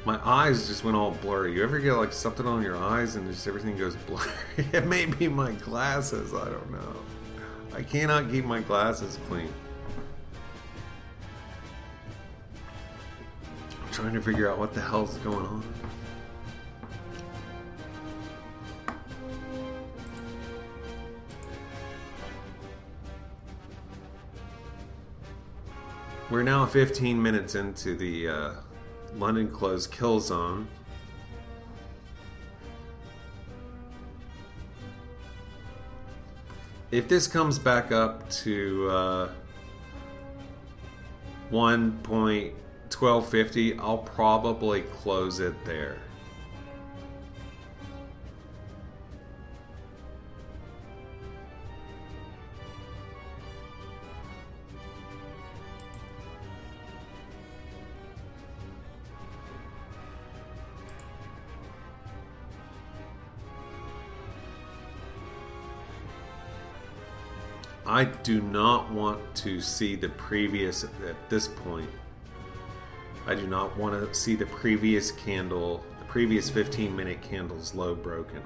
My 0.04 0.20
eyes 0.24 0.68
just 0.68 0.84
went 0.84 0.98
all 0.98 1.12
blurry. 1.12 1.54
You 1.54 1.64
ever 1.64 1.78
get 1.80 1.94
like 1.94 2.12
something 2.12 2.48
on 2.48 2.64
your 2.64 2.76
eyes 2.78 3.16
and 3.16 3.30
just 3.30 3.48
everything 3.48 3.78
goes 3.78 3.96
blurry? 4.08 4.32
it 4.74 4.88
may 4.88 5.06
be 5.06 5.28
my 5.28 5.52
glasses. 5.52 6.34
I 6.34 6.46
don't 6.46 6.72
know. 6.72 6.96
I 7.74 7.84
cannot 7.84 8.32
keep 8.32 8.46
my 8.46 8.62
glasses 8.62 9.20
clean. 9.28 9.54
Trying 14.08 14.22
to 14.22 14.26
figure 14.26 14.50
out 14.50 14.58
what 14.58 14.74
the 14.74 14.80
hell's 14.80 15.18
going 15.18 15.46
on. 15.46 15.62
We're 26.30 26.44
now 26.44 26.66
15 26.66 27.22
minutes 27.22 27.56
into 27.56 27.98
the 27.98 28.30
uh, 28.30 28.52
London 29.18 29.52
closed 29.52 29.92
kill 29.92 30.22
zone. 30.22 30.70
If 36.92 37.10
this 37.10 37.28
comes 37.28 37.60
back 37.60 37.92
up 37.92 38.30
to 38.30 38.90
uh, 38.90 39.30
1. 41.50 42.00
1250, 42.94 43.78
I'll 43.80 43.98
probably 43.98 44.82
close 44.82 45.40
it 45.40 45.54
there. 45.66 45.98
I 67.86 68.04
do 68.04 68.42
not 68.42 68.92
want 68.92 69.34
to 69.36 69.62
see 69.62 69.96
the 69.96 70.10
previous 70.10 70.84
at 70.84 71.30
this 71.30 71.48
point. 71.48 71.90
I 73.28 73.36
do 73.36 73.46
not 73.46 73.78
want 73.78 73.94
to 73.94 74.12
see 74.18 74.36
the 74.36 74.46
previous 74.46 75.12
candle, 75.12 75.84
the 76.00 76.06
previous 76.06 76.50
15 76.50 76.96
minute 76.96 77.22
candle's 77.22 77.76
low 77.76 77.94
broken. 77.94 78.42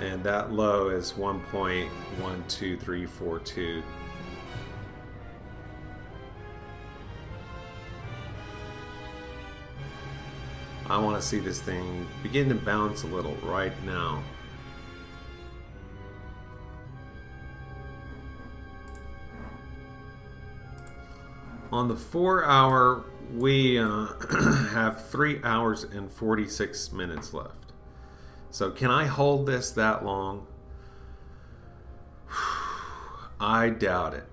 And 0.00 0.22
that 0.22 0.52
low 0.52 0.90
is 0.90 1.14
1.12342. 1.14 3.82
I 10.88 10.96
want 10.96 11.20
to 11.20 11.26
see 11.26 11.40
this 11.40 11.60
thing 11.60 12.06
begin 12.22 12.48
to 12.50 12.54
bounce 12.54 13.02
a 13.02 13.08
little 13.08 13.34
right 13.42 13.72
now. 13.84 14.22
On 21.72 21.86
the 21.86 21.96
four 21.96 22.44
hour, 22.44 23.04
we 23.34 23.78
uh, 23.78 24.08
have 24.72 25.06
three 25.08 25.40
hours 25.44 25.84
and 25.84 26.10
46 26.10 26.92
minutes 26.92 27.32
left. 27.32 27.72
So, 28.50 28.70
can 28.70 28.90
I 28.90 29.06
hold 29.06 29.46
this 29.46 29.70
that 29.72 30.04
long? 30.04 30.46
I 33.40 33.70
doubt 33.70 34.14
it. 34.14 34.26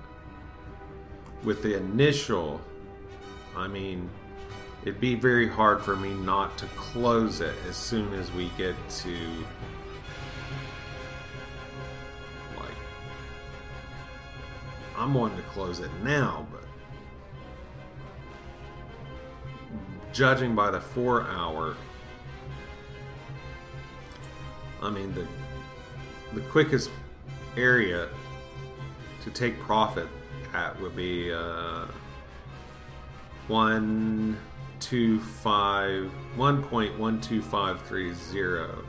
with 1.44 1.62
the 1.62 1.76
initial 1.76 2.60
I 3.56 3.68
mean 3.68 4.08
it'd 4.82 5.00
be 5.00 5.14
very 5.14 5.48
hard 5.48 5.82
for 5.82 5.96
me 5.96 6.14
not 6.14 6.56
to 6.58 6.66
close 6.66 7.40
it 7.40 7.54
as 7.68 7.76
soon 7.76 8.12
as 8.14 8.30
we 8.32 8.50
get 8.56 8.74
to 8.88 9.16
like 12.56 12.76
I'm 14.96 15.14
wanting 15.14 15.38
to 15.38 15.42
close 15.44 15.80
it 15.80 15.90
now, 16.02 16.46
but 16.52 16.62
judging 20.12 20.54
by 20.54 20.70
the 20.70 20.80
four 20.80 21.22
hour 21.22 21.74
I 24.82 24.90
mean 24.90 25.14
the 25.14 25.26
the 26.34 26.40
quickest 26.48 26.90
area 27.56 28.08
to 29.22 29.30
take 29.30 29.58
profit 29.60 30.08
at 30.52 30.80
would 30.80 30.96
be 30.96 31.32
uh, 31.32 31.86
one 33.48 34.36
two 34.80 35.20
five 35.20 36.10
one 36.36 36.62
point 36.62 36.98
one 36.98 37.20
two 37.20 37.42
five 37.42 37.80
three 37.82 38.12
zero. 38.14 38.84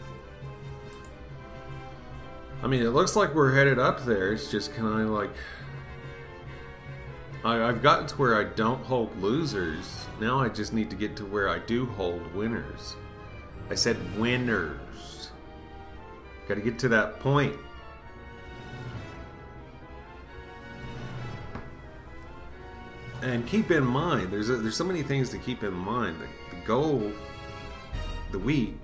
I 2.61 2.67
mean, 2.67 2.81
it 2.81 2.89
looks 2.89 3.15
like 3.15 3.35
we're 3.35 3.53
headed 3.53 3.77
up 3.77 4.05
there. 4.05 4.33
It's 4.33 4.49
just 4.49 4.73
kind 4.73 5.01
of 5.01 5.09
like 5.09 5.31
I, 7.43 7.63
I've 7.63 7.81
gotten 7.81 8.07
to 8.07 8.15
where 8.15 8.35
I 8.35 8.45
don't 8.45 8.83
hold 8.85 9.15
losers. 9.21 10.05
Now 10.19 10.39
I 10.39 10.49
just 10.49 10.73
need 10.73 10.89
to 10.89 10.95
get 10.95 11.15
to 11.17 11.25
where 11.25 11.49
I 11.49 11.59
do 11.59 11.85
hold 11.85 12.33
winners. 12.33 12.95
I 13.69 13.75
said 13.75 13.97
winners. 14.17 15.31
Got 16.47 16.55
to 16.55 16.61
get 16.61 16.79
to 16.79 16.89
that 16.89 17.19
point. 17.19 17.55
And 23.23 23.47
keep 23.47 23.71
in 23.71 23.85
mind 23.85 24.31
there's 24.31 24.49
a, 24.49 24.57
there's 24.57 24.75
so 24.75 24.83
many 24.83 25.01
things 25.01 25.29
to 25.29 25.37
keep 25.37 25.63
in 25.63 25.73
mind. 25.73 26.19
The, 26.19 26.55
the 26.55 26.65
goal 26.65 27.11
the 28.31 28.39
week 28.39 28.77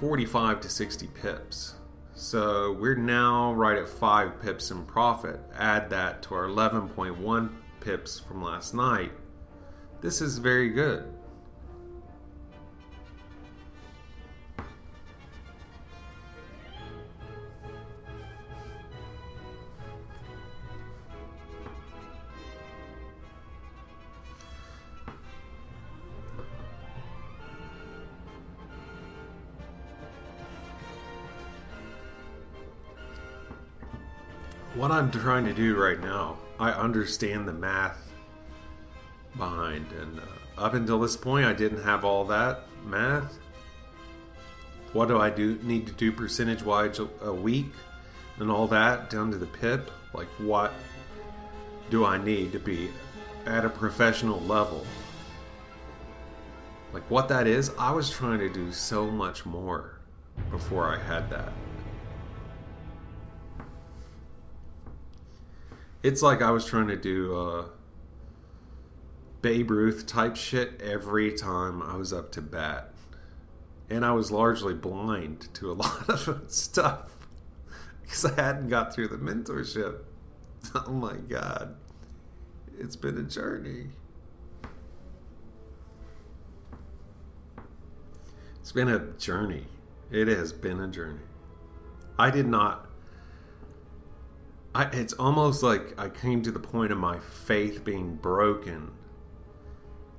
45 0.00 0.60
to 0.62 0.68
60 0.68 1.06
pips. 1.08 1.74
So 2.14 2.72
we're 2.72 2.96
now 2.96 3.52
right 3.52 3.78
at 3.78 3.88
5 3.88 4.40
pips 4.42 4.70
in 4.70 4.84
profit. 4.86 5.40
Add 5.56 5.90
that 5.90 6.22
to 6.24 6.34
our 6.34 6.46
11.1 6.46 7.50
pips 7.80 8.18
from 8.18 8.42
last 8.42 8.74
night. 8.74 9.12
This 10.00 10.20
is 10.20 10.38
very 10.38 10.70
good 10.70 11.17
what 34.88 34.96
I'm 34.96 35.10
trying 35.10 35.44
to 35.44 35.52
do 35.52 35.76
right 35.76 36.00
now, 36.00 36.38
I 36.58 36.70
understand 36.70 37.46
the 37.46 37.52
math 37.52 38.10
behind, 39.36 39.84
and 39.92 40.18
uh, 40.18 40.22
up 40.56 40.72
until 40.72 40.98
this 40.98 41.14
point, 41.14 41.44
I 41.44 41.52
didn't 41.52 41.82
have 41.82 42.06
all 42.06 42.24
that 42.24 42.62
math. 42.86 43.38
What 44.94 45.08
do 45.08 45.18
I 45.18 45.28
do 45.28 45.58
need 45.62 45.86
to 45.88 45.92
do 45.92 46.10
percentage 46.10 46.62
wise 46.62 47.00
a, 47.00 47.08
a 47.20 47.34
week, 47.34 47.70
and 48.38 48.50
all 48.50 48.66
that 48.68 49.10
down 49.10 49.30
to 49.30 49.36
the 49.36 49.44
pip? 49.46 49.90
Like 50.14 50.28
what 50.38 50.72
do 51.90 52.06
I 52.06 52.16
need 52.16 52.52
to 52.52 52.58
be 52.58 52.88
at 53.44 53.66
a 53.66 53.68
professional 53.68 54.40
level? 54.40 54.86
Like 56.94 57.04
what 57.10 57.28
that 57.28 57.46
is, 57.46 57.72
I 57.78 57.92
was 57.92 58.08
trying 58.08 58.38
to 58.38 58.48
do 58.48 58.72
so 58.72 59.10
much 59.10 59.44
more 59.44 59.98
before 60.50 60.86
I 60.86 60.96
had 60.96 61.28
that. 61.28 61.52
It's 66.02 66.22
like 66.22 66.42
I 66.42 66.50
was 66.50 66.64
trying 66.64 66.88
to 66.88 66.96
do 66.96 67.36
uh, 67.36 67.64
Babe 69.42 69.70
Ruth 69.70 70.06
type 70.06 70.36
shit 70.36 70.80
every 70.80 71.32
time 71.32 71.82
I 71.82 71.96
was 71.96 72.12
up 72.12 72.30
to 72.32 72.42
bat. 72.42 72.92
And 73.90 74.04
I 74.04 74.12
was 74.12 74.30
largely 74.30 74.74
blind 74.74 75.48
to 75.54 75.72
a 75.72 75.74
lot 75.74 76.08
of 76.08 76.44
stuff 76.48 77.10
because 78.02 78.24
I 78.24 78.40
hadn't 78.40 78.68
got 78.68 78.94
through 78.94 79.08
the 79.08 79.16
mentorship. 79.16 80.00
Oh 80.74 80.90
my 80.90 81.14
God. 81.14 81.76
It's 82.78 82.96
been 82.96 83.16
a 83.16 83.22
journey. 83.22 83.86
It's 88.60 88.72
been 88.72 88.88
a 88.88 88.98
journey. 89.18 89.64
It 90.10 90.26
has 90.26 90.52
been 90.52 90.80
a 90.80 90.88
journey. 90.88 91.20
I 92.18 92.30
did 92.30 92.48
not 92.48 92.87
I, 94.74 94.84
it's 94.92 95.14
almost 95.14 95.62
like 95.62 95.98
I 95.98 96.08
came 96.08 96.42
to 96.42 96.50
the 96.50 96.58
point 96.58 96.92
of 96.92 96.98
my 96.98 97.18
faith 97.18 97.84
being 97.84 98.16
broken 98.16 98.92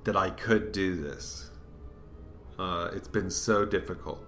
that 0.03 0.15
I 0.15 0.31
could 0.31 0.71
do 0.71 0.95
this. 0.95 1.51
Uh, 2.57 2.89
it's 2.93 3.07
been 3.07 3.29
so 3.29 3.65
difficult. 3.65 4.25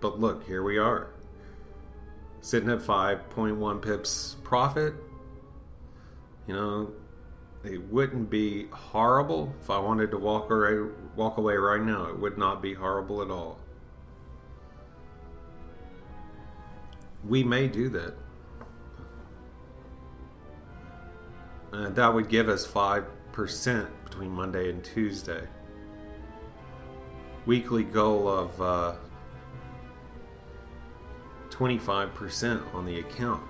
But 0.00 0.20
look, 0.20 0.46
here 0.46 0.62
we 0.62 0.78
are. 0.78 1.10
Sitting 2.40 2.70
at 2.70 2.78
5.1 2.78 3.82
pips 3.82 4.36
profit. 4.44 4.94
You 6.46 6.54
know, 6.54 6.92
it 7.64 7.82
wouldn't 7.90 8.30
be 8.30 8.68
horrible 8.68 9.52
if 9.60 9.68
I 9.68 9.78
wanted 9.78 10.12
to 10.12 10.18
walk 10.18 10.50
away, 10.50 10.90
walk 11.16 11.38
away 11.38 11.56
right 11.56 11.82
now. 11.82 12.06
It 12.06 12.18
would 12.18 12.38
not 12.38 12.62
be 12.62 12.72
horrible 12.72 13.20
at 13.20 13.30
all. 13.30 13.58
We 17.24 17.42
may 17.42 17.66
do 17.66 17.88
that. 17.88 18.14
Uh, 21.76 21.90
that 21.90 22.12
would 22.12 22.30
give 22.30 22.48
us 22.48 22.66
5% 22.66 23.06
between 24.04 24.30
Monday 24.30 24.70
and 24.70 24.82
Tuesday. 24.82 25.46
Weekly 27.44 27.84
goal 27.84 28.28
of 28.28 28.62
uh, 28.62 28.94
25% 31.50 32.74
on 32.74 32.86
the 32.86 33.00
account. 33.00 33.42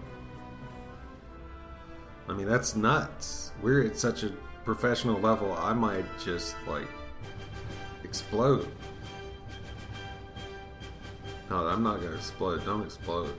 I 2.29 2.33
mean, 2.33 2.49
that's 2.49 2.75
nuts. 2.75 3.53
We're 3.63 3.87
at 3.87 3.97
such 3.97 4.25
a 4.25 4.31
professional 4.65 5.21
level, 5.21 5.53
I 5.53 5.73
might 5.73 6.05
just 6.19 6.57
like 6.67 6.89
explode. 8.03 8.67
No, 11.49 11.69
I'm 11.69 11.85
not 11.85 12.01
gonna 12.01 12.17
explode. 12.17 12.65
Don't 12.65 12.83
explode. 12.83 13.33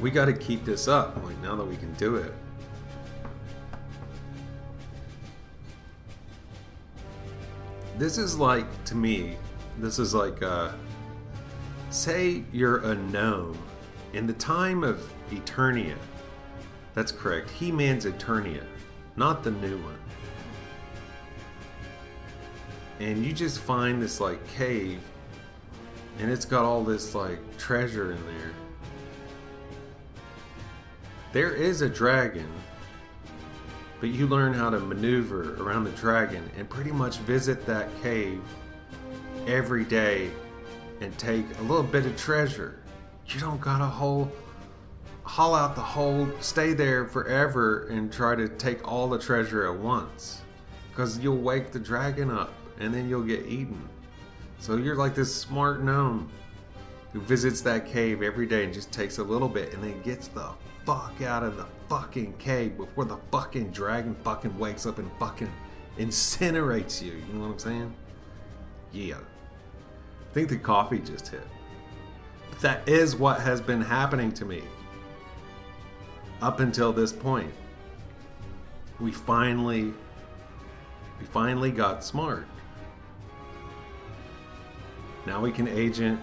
We 0.00 0.10
got 0.10 0.26
to 0.26 0.32
keep 0.32 0.64
this 0.64 0.86
up. 0.88 1.22
Like 1.24 1.40
now 1.42 1.56
that 1.56 1.64
we 1.64 1.76
can 1.76 1.92
do 1.94 2.16
it. 2.16 2.32
This 7.96 8.16
is 8.16 8.38
like 8.38 8.84
to 8.84 8.94
me. 8.94 9.36
This 9.78 9.98
is 9.98 10.14
like 10.14 10.40
uh, 10.40 10.70
say 11.90 12.44
you're 12.52 12.78
a 12.78 12.94
gnome 12.94 13.58
in 14.12 14.26
the 14.26 14.34
time 14.34 14.84
of 14.84 15.12
Eternia. 15.30 15.96
That's 16.94 17.10
correct. 17.10 17.50
He 17.50 17.72
Man's 17.72 18.06
Eternia, 18.06 18.64
not 19.16 19.42
the 19.42 19.50
new 19.50 19.76
one. 19.78 19.98
And 23.00 23.24
you 23.24 23.32
just 23.32 23.60
find 23.60 24.00
this 24.00 24.20
like 24.20 24.44
cave, 24.48 25.00
and 26.18 26.30
it's 26.30 26.44
got 26.44 26.64
all 26.64 26.84
this 26.84 27.16
like 27.16 27.40
treasure 27.58 28.12
in 28.12 28.26
there. 28.26 28.52
There 31.32 31.52
is 31.52 31.82
a 31.82 31.88
dragon, 31.90 32.50
but 34.00 34.08
you 34.08 34.26
learn 34.26 34.54
how 34.54 34.70
to 34.70 34.80
maneuver 34.80 35.62
around 35.62 35.84
the 35.84 35.90
dragon 35.90 36.48
and 36.56 36.68
pretty 36.68 36.90
much 36.90 37.18
visit 37.18 37.66
that 37.66 37.88
cave 38.02 38.40
every 39.46 39.84
day 39.84 40.30
and 41.00 41.16
take 41.18 41.44
a 41.58 41.62
little 41.62 41.82
bit 41.82 42.06
of 42.06 42.16
treasure. 42.16 42.82
You 43.26 43.40
don't 43.40 43.60
gotta 43.60 43.84
whole 43.84 44.32
haul 45.28 45.54
out 45.54 45.74
the 45.74 45.82
whole, 45.82 46.26
stay 46.40 46.72
there 46.72 47.06
forever, 47.06 47.86
and 47.88 48.10
try 48.10 48.34
to 48.34 48.48
take 48.48 48.90
all 48.90 49.06
the 49.06 49.18
treasure 49.18 49.70
at 49.70 49.78
once. 49.78 50.40
Because 50.88 51.18
you'll 51.18 51.36
wake 51.36 51.70
the 51.70 51.78
dragon 51.78 52.30
up 52.30 52.54
and 52.80 52.94
then 52.94 53.06
you'll 53.06 53.22
get 53.22 53.44
eaten. 53.46 53.86
So 54.58 54.76
you're 54.76 54.96
like 54.96 55.14
this 55.14 55.32
smart 55.32 55.82
gnome 55.82 56.30
who 57.12 57.20
visits 57.20 57.60
that 57.60 57.86
cave 57.86 58.22
every 58.22 58.46
day 58.46 58.64
and 58.64 58.72
just 58.72 58.90
takes 58.90 59.18
a 59.18 59.22
little 59.22 59.48
bit 59.48 59.74
and 59.74 59.84
then 59.84 60.00
gets 60.00 60.28
the 60.28 60.48
fuck 60.88 61.20
out 61.20 61.42
of 61.42 61.58
the 61.58 61.66
fucking 61.90 62.32
cave 62.38 62.78
before 62.78 63.04
the 63.04 63.18
fucking 63.30 63.70
dragon 63.72 64.16
fucking 64.24 64.58
wakes 64.58 64.86
up 64.86 64.96
and 64.96 65.10
fucking 65.18 65.52
incinerates 65.98 67.02
you. 67.02 67.12
You 67.12 67.34
know 67.34 67.40
what 67.40 67.52
I'm 67.52 67.58
saying? 67.58 67.94
Yeah. 68.90 69.18
I 69.18 70.32
think 70.32 70.48
the 70.48 70.56
coffee 70.56 71.00
just 71.00 71.28
hit. 71.28 71.46
That 72.62 72.88
is 72.88 73.14
what 73.14 73.38
has 73.42 73.60
been 73.60 73.82
happening 73.82 74.32
to 74.32 74.46
me 74.46 74.62
up 76.40 76.60
until 76.60 76.90
this 76.90 77.12
point. 77.12 77.52
We 78.98 79.12
finally 79.12 79.92
we 81.20 81.26
finally 81.26 81.70
got 81.70 82.02
smart. 82.02 82.48
Now 85.26 85.42
we 85.42 85.52
can 85.52 85.68
agent 85.68 86.18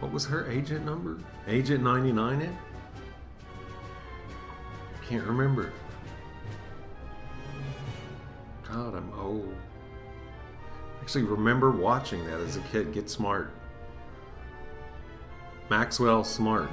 what 0.00 0.12
was 0.12 0.26
her 0.26 0.46
agent 0.50 0.84
number? 0.84 1.16
Agent 1.48 1.82
99 1.82 2.42
it? 2.42 2.50
Can't 5.06 5.24
remember. 5.24 5.72
God, 8.68 8.94
I'm 8.94 9.12
old. 9.18 9.54
Actually, 11.00 11.24
remember 11.24 11.72
watching 11.72 12.24
that 12.26 12.38
as 12.40 12.56
a 12.56 12.60
kid. 12.70 12.92
Get 12.92 13.10
smart. 13.10 13.52
Maxwell 15.68 16.22
Smart. 16.24 16.70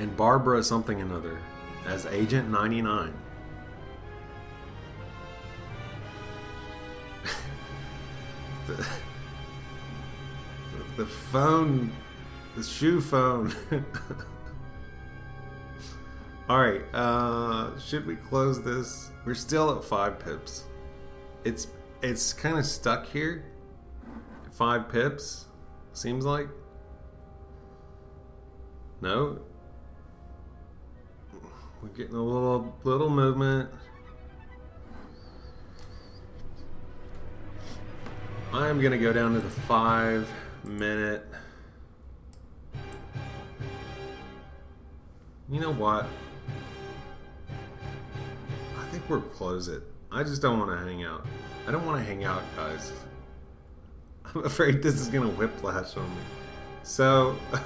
And 0.00 0.16
Barbara 0.16 0.62
something 0.62 1.00
another 1.00 1.38
as 1.86 2.06
Agent 2.06 2.48
99. 2.50 3.14
the, 8.66 8.86
the 10.96 11.06
phone, 11.06 11.92
the 12.56 12.62
shoe 12.62 13.00
phone. 13.00 13.54
All 16.48 16.60
right, 16.60 16.82
uh, 16.94 17.78
should 17.78 18.06
we 18.06 18.16
close 18.16 18.62
this? 18.62 19.10
We're 19.24 19.34
still 19.34 19.76
at 19.76 19.84
five 19.84 20.18
pips. 20.18 20.64
It's 21.44 21.68
it's 22.02 22.32
kind 22.32 22.58
of 22.58 22.64
stuck 22.64 23.06
here. 23.06 23.44
Five 24.52 24.88
pips, 24.88 25.46
seems 25.92 26.24
like. 26.24 26.48
No. 29.00 29.40
We're 31.82 31.88
getting 31.90 32.14
a 32.14 32.22
little 32.22 32.74
little 32.84 33.10
movement. 33.10 33.68
I 38.52 38.68
am 38.68 38.80
gonna 38.80 38.96
go 38.96 39.12
down 39.12 39.34
to 39.34 39.40
the 39.40 39.50
five 39.50 40.28
minute. 40.66 41.24
You 45.48 45.60
know 45.60 45.72
what? 45.72 46.06
I 48.78 48.84
think 48.90 49.08
we're 49.08 49.20
close 49.20 49.68
it. 49.68 49.82
I 50.10 50.24
just 50.24 50.42
don't 50.42 50.58
want 50.58 50.72
to 50.72 50.78
hang 50.78 51.04
out. 51.04 51.24
I 51.66 51.70
don't 51.70 51.86
want 51.86 51.98
to 51.98 52.04
hang 52.04 52.24
out, 52.24 52.42
guys. 52.56 52.92
I'm 54.34 54.44
afraid 54.44 54.82
this 54.82 55.00
is 55.00 55.08
gonna 55.08 55.28
whiplash 55.28 55.96
on 55.96 56.08
me. 56.10 56.22
So. 56.82 57.36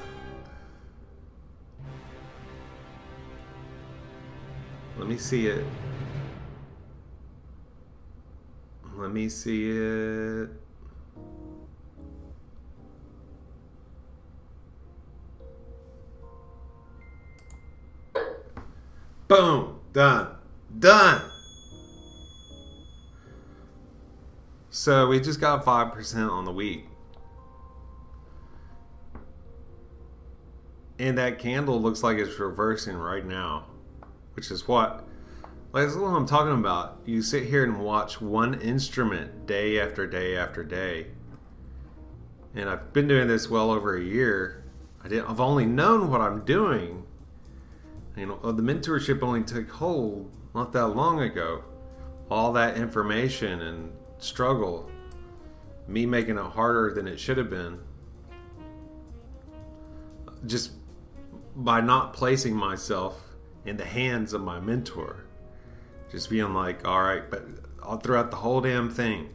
Let 4.99 5.09
me 5.09 5.17
see 5.17 5.47
it. 5.47 5.65
Let 8.95 9.11
me 9.11 9.31
see 9.31 9.71
it. 9.71 10.51
Boom. 19.31 19.79
Done. 19.93 20.27
Done. 20.77 21.23
So 24.71 25.07
we 25.07 25.21
just 25.21 25.41
got 25.41 25.65
5% 25.65 26.29
on 26.29 26.45
the 26.45 26.51
week. 26.51 26.87
And 30.99 31.17
that 31.17 31.39
candle 31.39 31.81
looks 31.81 32.03
like 32.03 32.19
it's 32.19 32.41
reversing 32.41 32.97
right 32.97 33.25
now, 33.25 33.67
which 34.35 34.51
is 34.51 34.67
what 34.67 35.07
like 35.73 35.85
that's 35.85 35.97
what 35.97 36.09
I'm 36.09 36.27
talking 36.27 36.55
about. 36.55 36.99
You 37.07 37.23
sit 37.23 37.45
here 37.45 37.63
and 37.63 37.79
watch 37.79 38.21
one 38.21 38.61
instrument 38.61 39.47
day 39.47 39.79
after 39.79 40.09
day 40.09 40.37
after 40.37 40.65
day. 40.65 41.07
And 42.57 42.69
I've 42.69 42.93
been 42.93 43.07
doing 43.07 43.29
this 43.29 43.49
well 43.49 43.71
over 43.71 43.97
a 43.97 44.03
year. 44.03 44.65
I 45.05 45.09
didn't 45.09 45.31
I've 45.31 45.41
only 45.41 45.67
known 45.67 46.11
what 46.11 46.21
I'm 46.21 46.45
doing 46.45 47.07
you 48.17 48.27
know, 48.27 48.53
the 48.53 48.63
mentorship 48.63 49.23
only 49.23 49.43
took 49.43 49.69
hold 49.69 50.31
not 50.55 50.73
that 50.73 50.89
long 50.89 51.21
ago. 51.21 51.65
All 52.31 52.53
that 52.53 52.77
information 52.77 53.61
and 53.61 53.93
struggle, 54.19 54.89
me 55.89 56.07
making 56.07 56.39
it 56.39 56.45
harder 56.45 56.93
than 56.95 57.09
it 57.09 57.19
should 57.19 57.39
have 57.39 57.51
been, 57.51 57.81
just 60.47 60.73
by 61.57 61.81
not 61.81 62.13
placing 62.13 62.55
myself 62.55 63.21
in 63.65 63.77
the 63.77 63.85
hands 63.85 64.33
of 64.33 64.41
my 64.41 64.61
mentor. 64.61 65.25
Just 66.11 66.31
being 66.31 66.55
like, 66.55 66.87
all 66.87 67.03
right, 67.03 67.29
but 67.31 67.45
all 67.83 67.97
throughout 67.97 68.31
the 68.31 68.37
whole 68.37 68.61
damn 68.61 68.91
thing, 68.91 69.31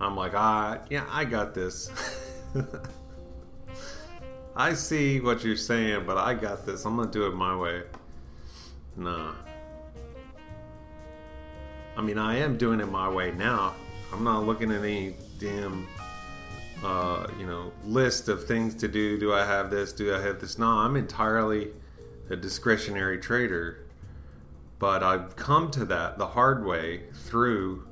I'm 0.00 0.16
like, 0.16 0.34
ah, 0.34 0.78
yeah, 0.90 1.06
I 1.10 1.24
got 1.24 1.54
this. 1.54 1.90
I 4.58 4.72
see 4.72 5.20
what 5.20 5.44
you're 5.44 5.54
saying, 5.54 6.04
but 6.06 6.16
I 6.16 6.32
got 6.32 6.64
this. 6.64 6.86
I'm 6.86 6.96
gonna 6.96 7.10
do 7.10 7.26
it 7.26 7.34
my 7.34 7.54
way. 7.54 7.82
Nah. 8.96 9.34
I 11.94 12.00
mean, 12.00 12.16
I 12.16 12.38
am 12.38 12.56
doing 12.56 12.80
it 12.80 12.86
my 12.86 13.06
way 13.06 13.32
now. 13.32 13.74
I'm 14.12 14.24
not 14.24 14.46
looking 14.46 14.70
at 14.70 14.82
any 14.82 15.14
damn, 15.38 15.86
uh, 16.82 17.26
you 17.38 17.46
know, 17.46 17.70
list 17.84 18.30
of 18.30 18.46
things 18.46 18.74
to 18.76 18.88
do. 18.88 19.18
Do 19.18 19.34
I 19.34 19.44
have 19.44 19.70
this? 19.70 19.92
Do 19.92 20.14
I 20.14 20.22
have 20.22 20.40
this? 20.40 20.58
No, 20.58 20.68
I'm 20.68 20.96
entirely 20.96 21.72
a 22.30 22.36
discretionary 22.36 23.18
trader. 23.18 23.84
But 24.78 25.02
I've 25.02 25.36
come 25.36 25.70
to 25.72 25.84
that 25.86 26.16
the 26.16 26.28
hard 26.28 26.64
way 26.64 27.02
through 27.12 27.86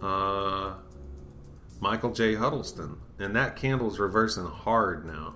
uh, 0.00 0.74
Michael 1.80 2.12
J. 2.12 2.34
Huddleston. 2.34 2.98
And 3.18 3.34
that 3.34 3.56
candle's 3.56 3.98
reversing 3.98 4.46
hard 4.46 5.06
now. 5.06 5.34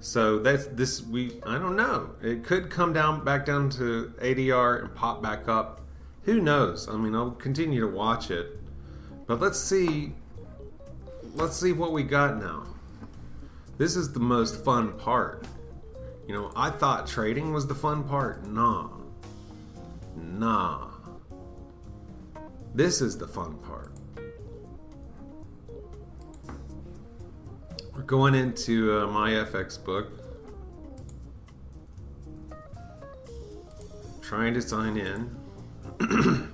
So 0.00 0.38
that's 0.38 0.66
this 0.66 1.02
we 1.02 1.40
I 1.44 1.58
don't 1.58 1.76
know. 1.76 2.10
It 2.22 2.44
could 2.44 2.70
come 2.70 2.92
down 2.92 3.24
back 3.24 3.46
down 3.46 3.70
to 3.70 4.12
ADR 4.20 4.82
and 4.82 4.94
pop 4.94 5.22
back 5.22 5.48
up. 5.48 5.80
Who 6.24 6.40
knows? 6.40 6.88
I 6.88 6.96
mean, 6.96 7.14
I'll 7.14 7.30
continue 7.30 7.80
to 7.80 7.88
watch 7.88 8.30
it. 8.30 8.60
But 9.26 9.40
let's 9.40 9.58
see 9.58 10.12
let's 11.34 11.56
see 11.56 11.72
what 11.72 11.92
we 11.92 12.02
got 12.02 12.38
now. 12.38 12.64
This 13.78 13.94
is 13.94 14.12
the 14.12 14.20
most 14.20 14.64
fun 14.64 14.92
part. 14.94 15.44
You 16.26 16.34
know, 16.34 16.50
I 16.56 16.70
thought 16.70 17.06
trading 17.06 17.52
was 17.52 17.66
the 17.66 17.74
fun 17.74 18.04
part. 18.04 18.46
Nah. 18.46 18.88
Nah. 20.16 20.88
This 22.74 23.00
is 23.00 23.18
the 23.18 23.28
fun 23.28 23.58
part. 23.58 23.92
We're 27.96 28.02
going 28.02 28.34
into 28.34 28.92
uh, 28.92 29.06
Myfxbook. 29.06 30.08
Trying 34.20 34.52
to 34.52 34.60
sign 34.60 34.98
in. 34.98 35.34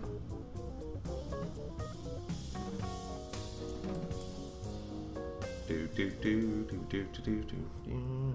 do, 5.66 5.88
do, 5.97 6.11
do, 6.11 6.62
do, 6.70 6.86
do, 6.88 7.07
do, 7.12 7.20
do, 7.22 7.45
do. 7.86 8.34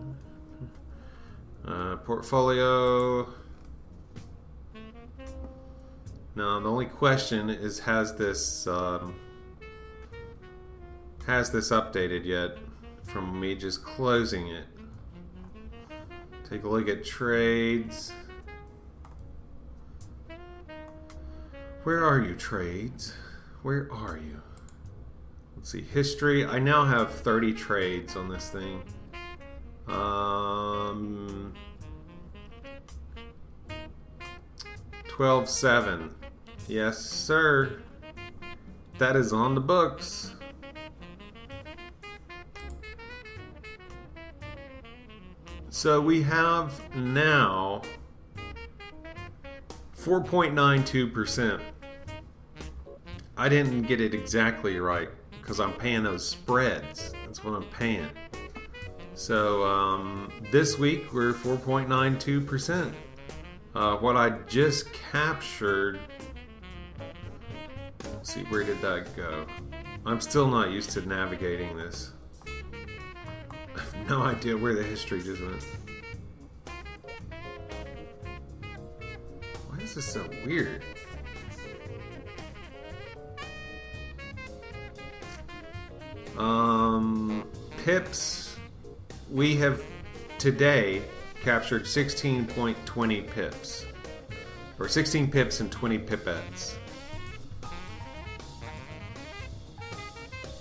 Uh, 1.66 1.96
portfolio. 1.98 3.26
Now 6.36 6.60
the 6.60 6.70
only 6.70 6.88
question 6.88 7.50
is, 7.50 7.80
has 7.80 8.16
this 8.16 8.68
um, 8.68 9.16
has 11.26 11.52
this 11.52 11.70
updated 11.70 12.26
yet? 12.26 12.58
From 13.08 13.40
me 13.40 13.56
just 13.56 13.84
closing 13.84 14.50
it. 14.50 14.66
Take 16.50 16.64
a 16.64 16.70
look 16.70 16.88
at 16.88 17.04
trades. 17.04 18.14
Where 21.84 22.06
are 22.06 22.22
you, 22.22 22.36
trades? 22.36 23.14
Where 23.64 23.92
are 23.92 24.18
you? 24.18 24.42
Let's 25.56 25.72
see, 25.72 25.82
history. 25.82 26.46
I 26.46 26.60
now 26.60 26.86
have 26.86 27.14
30 27.14 27.54
trades 27.54 28.16
on 28.16 28.30
this 28.30 28.50
thing. 28.50 28.82
Um, 29.88 31.54
12 35.08 35.50
7. 35.50 36.14
Yes, 36.68 36.98
sir. 36.98 37.82
That 38.98 39.16
is 39.16 39.34
on 39.34 39.56
the 39.56 39.62
books. 39.62 40.37
So 45.78 46.02
we 46.02 46.24
have 46.24 46.74
now 46.96 47.84
4.92%. 49.96 51.62
I 53.38 53.48
didn't 53.48 53.84
get 53.84 54.02
it 54.02 54.16
exactly 54.16 54.80
right 54.80 55.10
because 55.40 55.60
I'm 55.60 55.74
paying 55.74 56.02
those 56.02 56.28
spreads. 56.28 57.14
That's 57.24 57.44
what 57.44 57.54
I'm 57.54 57.70
paying. 57.70 58.10
So 59.14 59.66
um, 59.66 60.32
this 60.52 60.80
week 60.80 61.14
we're 61.14 61.34
4.92%. 61.34 62.92
Uh, 63.76 63.98
what 63.98 64.18
I 64.18 64.32
just 64.48 64.92
captured. 64.94 66.00
Let's 68.04 68.34
see, 68.34 68.42
where 68.46 68.64
did 68.64 68.82
that 68.82 69.16
go? 69.16 69.46
I'm 70.08 70.22
still 70.22 70.48
not 70.48 70.72
used 70.72 70.90
to 70.94 71.08
navigating 71.08 71.78
this. 71.78 72.14
No 74.10 74.22
idea 74.22 74.56
where 74.56 74.74
the 74.74 74.84
history 74.84 75.22
just 75.22 75.42
went. 75.42 75.66
Why 79.68 79.80
is 79.80 79.96
this 79.96 80.06
so 80.06 80.26
weird? 80.46 80.82
Um, 86.38 87.44
pips, 87.84 88.56
we 89.30 89.58
have 89.58 89.84
today 90.38 91.02
captured 91.42 91.84
16.20 91.84 93.28
pips. 93.28 93.86
Or 94.80 94.88
16 94.88 95.30
pips 95.30 95.60
and 95.60 95.70
20 95.70 96.00
pipettes. 96.00 96.76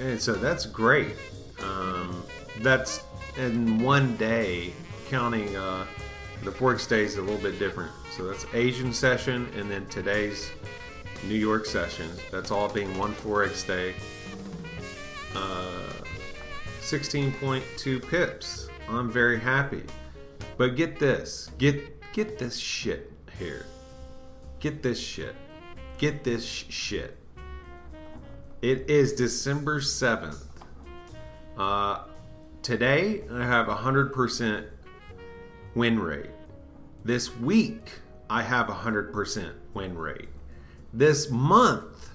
And 0.01 0.21
so 0.21 0.33
that's 0.33 0.67
great. 0.67 1.15
Um, 1.63 2.25
that's 2.61 3.05
in 3.39 3.79
one 3.79 4.17
day, 4.17 4.73
counting 5.09 5.55
uh, 5.57 5.87
the 6.43 6.51
Forex 6.51 6.89
days 6.89 7.17
a 7.17 7.23
little 7.23 7.41
bit 7.41 7.59
different. 7.59 7.93
So 8.11 8.27
that's 8.29 8.47
Asian 8.55 8.93
session 8.93 9.49
and 9.57 9.71
then 9.71 9.87
today's 9.87 10.51
New 11.25 11.35
York 11.35 11.67
session. 11.67 12.11
That's 12.31 12.51
all 12.51 12.69
being 12.69 12.97
one 12.97 13.15
Forex 13.15 13.67
day. 13.67 13.95
Uh, 15.35 15.93
16.2 16.81 18.09
pips. 18.09 18.69
I'm 18.89 19.11
very 19.11 19.39
happy. 19.39 19.83
But 20.57 20.77
get 20.77 20.99
this. 20.99 21.51
Get 21.59 22.13
get 22.13 22.39
this 22.39 22.57
shit 22.57 23.13
here. 23.39 23.67
Get 24.61 24.83
this 24.83 24.99
shit. 24.99 25.35
Get 25.99 26.25
this 26.25 26.45
sh- 26.47 26.65
shit. 26.69 27.19
It 28.63 28.89
is 28.89 29.13
December 29.13 29.81
7th. 29.81 30.45
Uh, 31.59 32.05
today, 32.67 33.23
I 33.31 33.47
have 33.47 33.69
a 33.69 33.77
100% 33.77 34.67
win 35.77 36.01
rate. 36.01 36.31
This 37.05 37.33
week, 37.37 37.93
I 38.29 38.43
have 38.43 38.69
a 38.69 38.73
100% 38.73 39.53
win 39.73 39.97
rate. 39.97 40.29
This 40.93 41.31
month, 41.31 42.11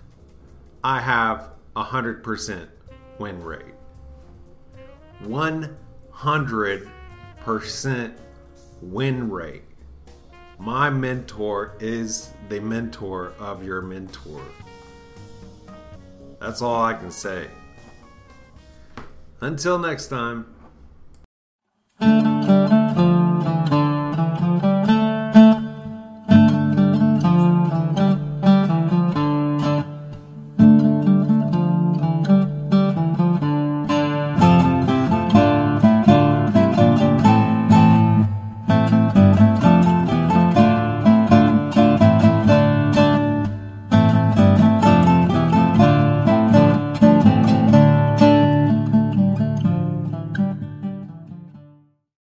I 0.84 1.00
have 1.00 1.52
a 1.78 1.86
100% 1.86 2.68
win 3.18 3.42
rate. 3.42 3.64
100% 5.24 8.14
win 8.82 9.30
rate. 9.30 9.64
My 10.60 10.90
mentor 10.90 11.78
is 11.80 12.34
the 12.50 12.60
mentor 12.60 13.32
of 13.40 13.64
your 13.64 13.82
mentor. 13.82 14.44
That's 16.42 16.62
all 16.62 16.84
I 16.84 16.96
can 16.96 17.10
say. 17.10 17.48
Until 19.42 19.80
next 19.80 20.08
time. 20.08 20.46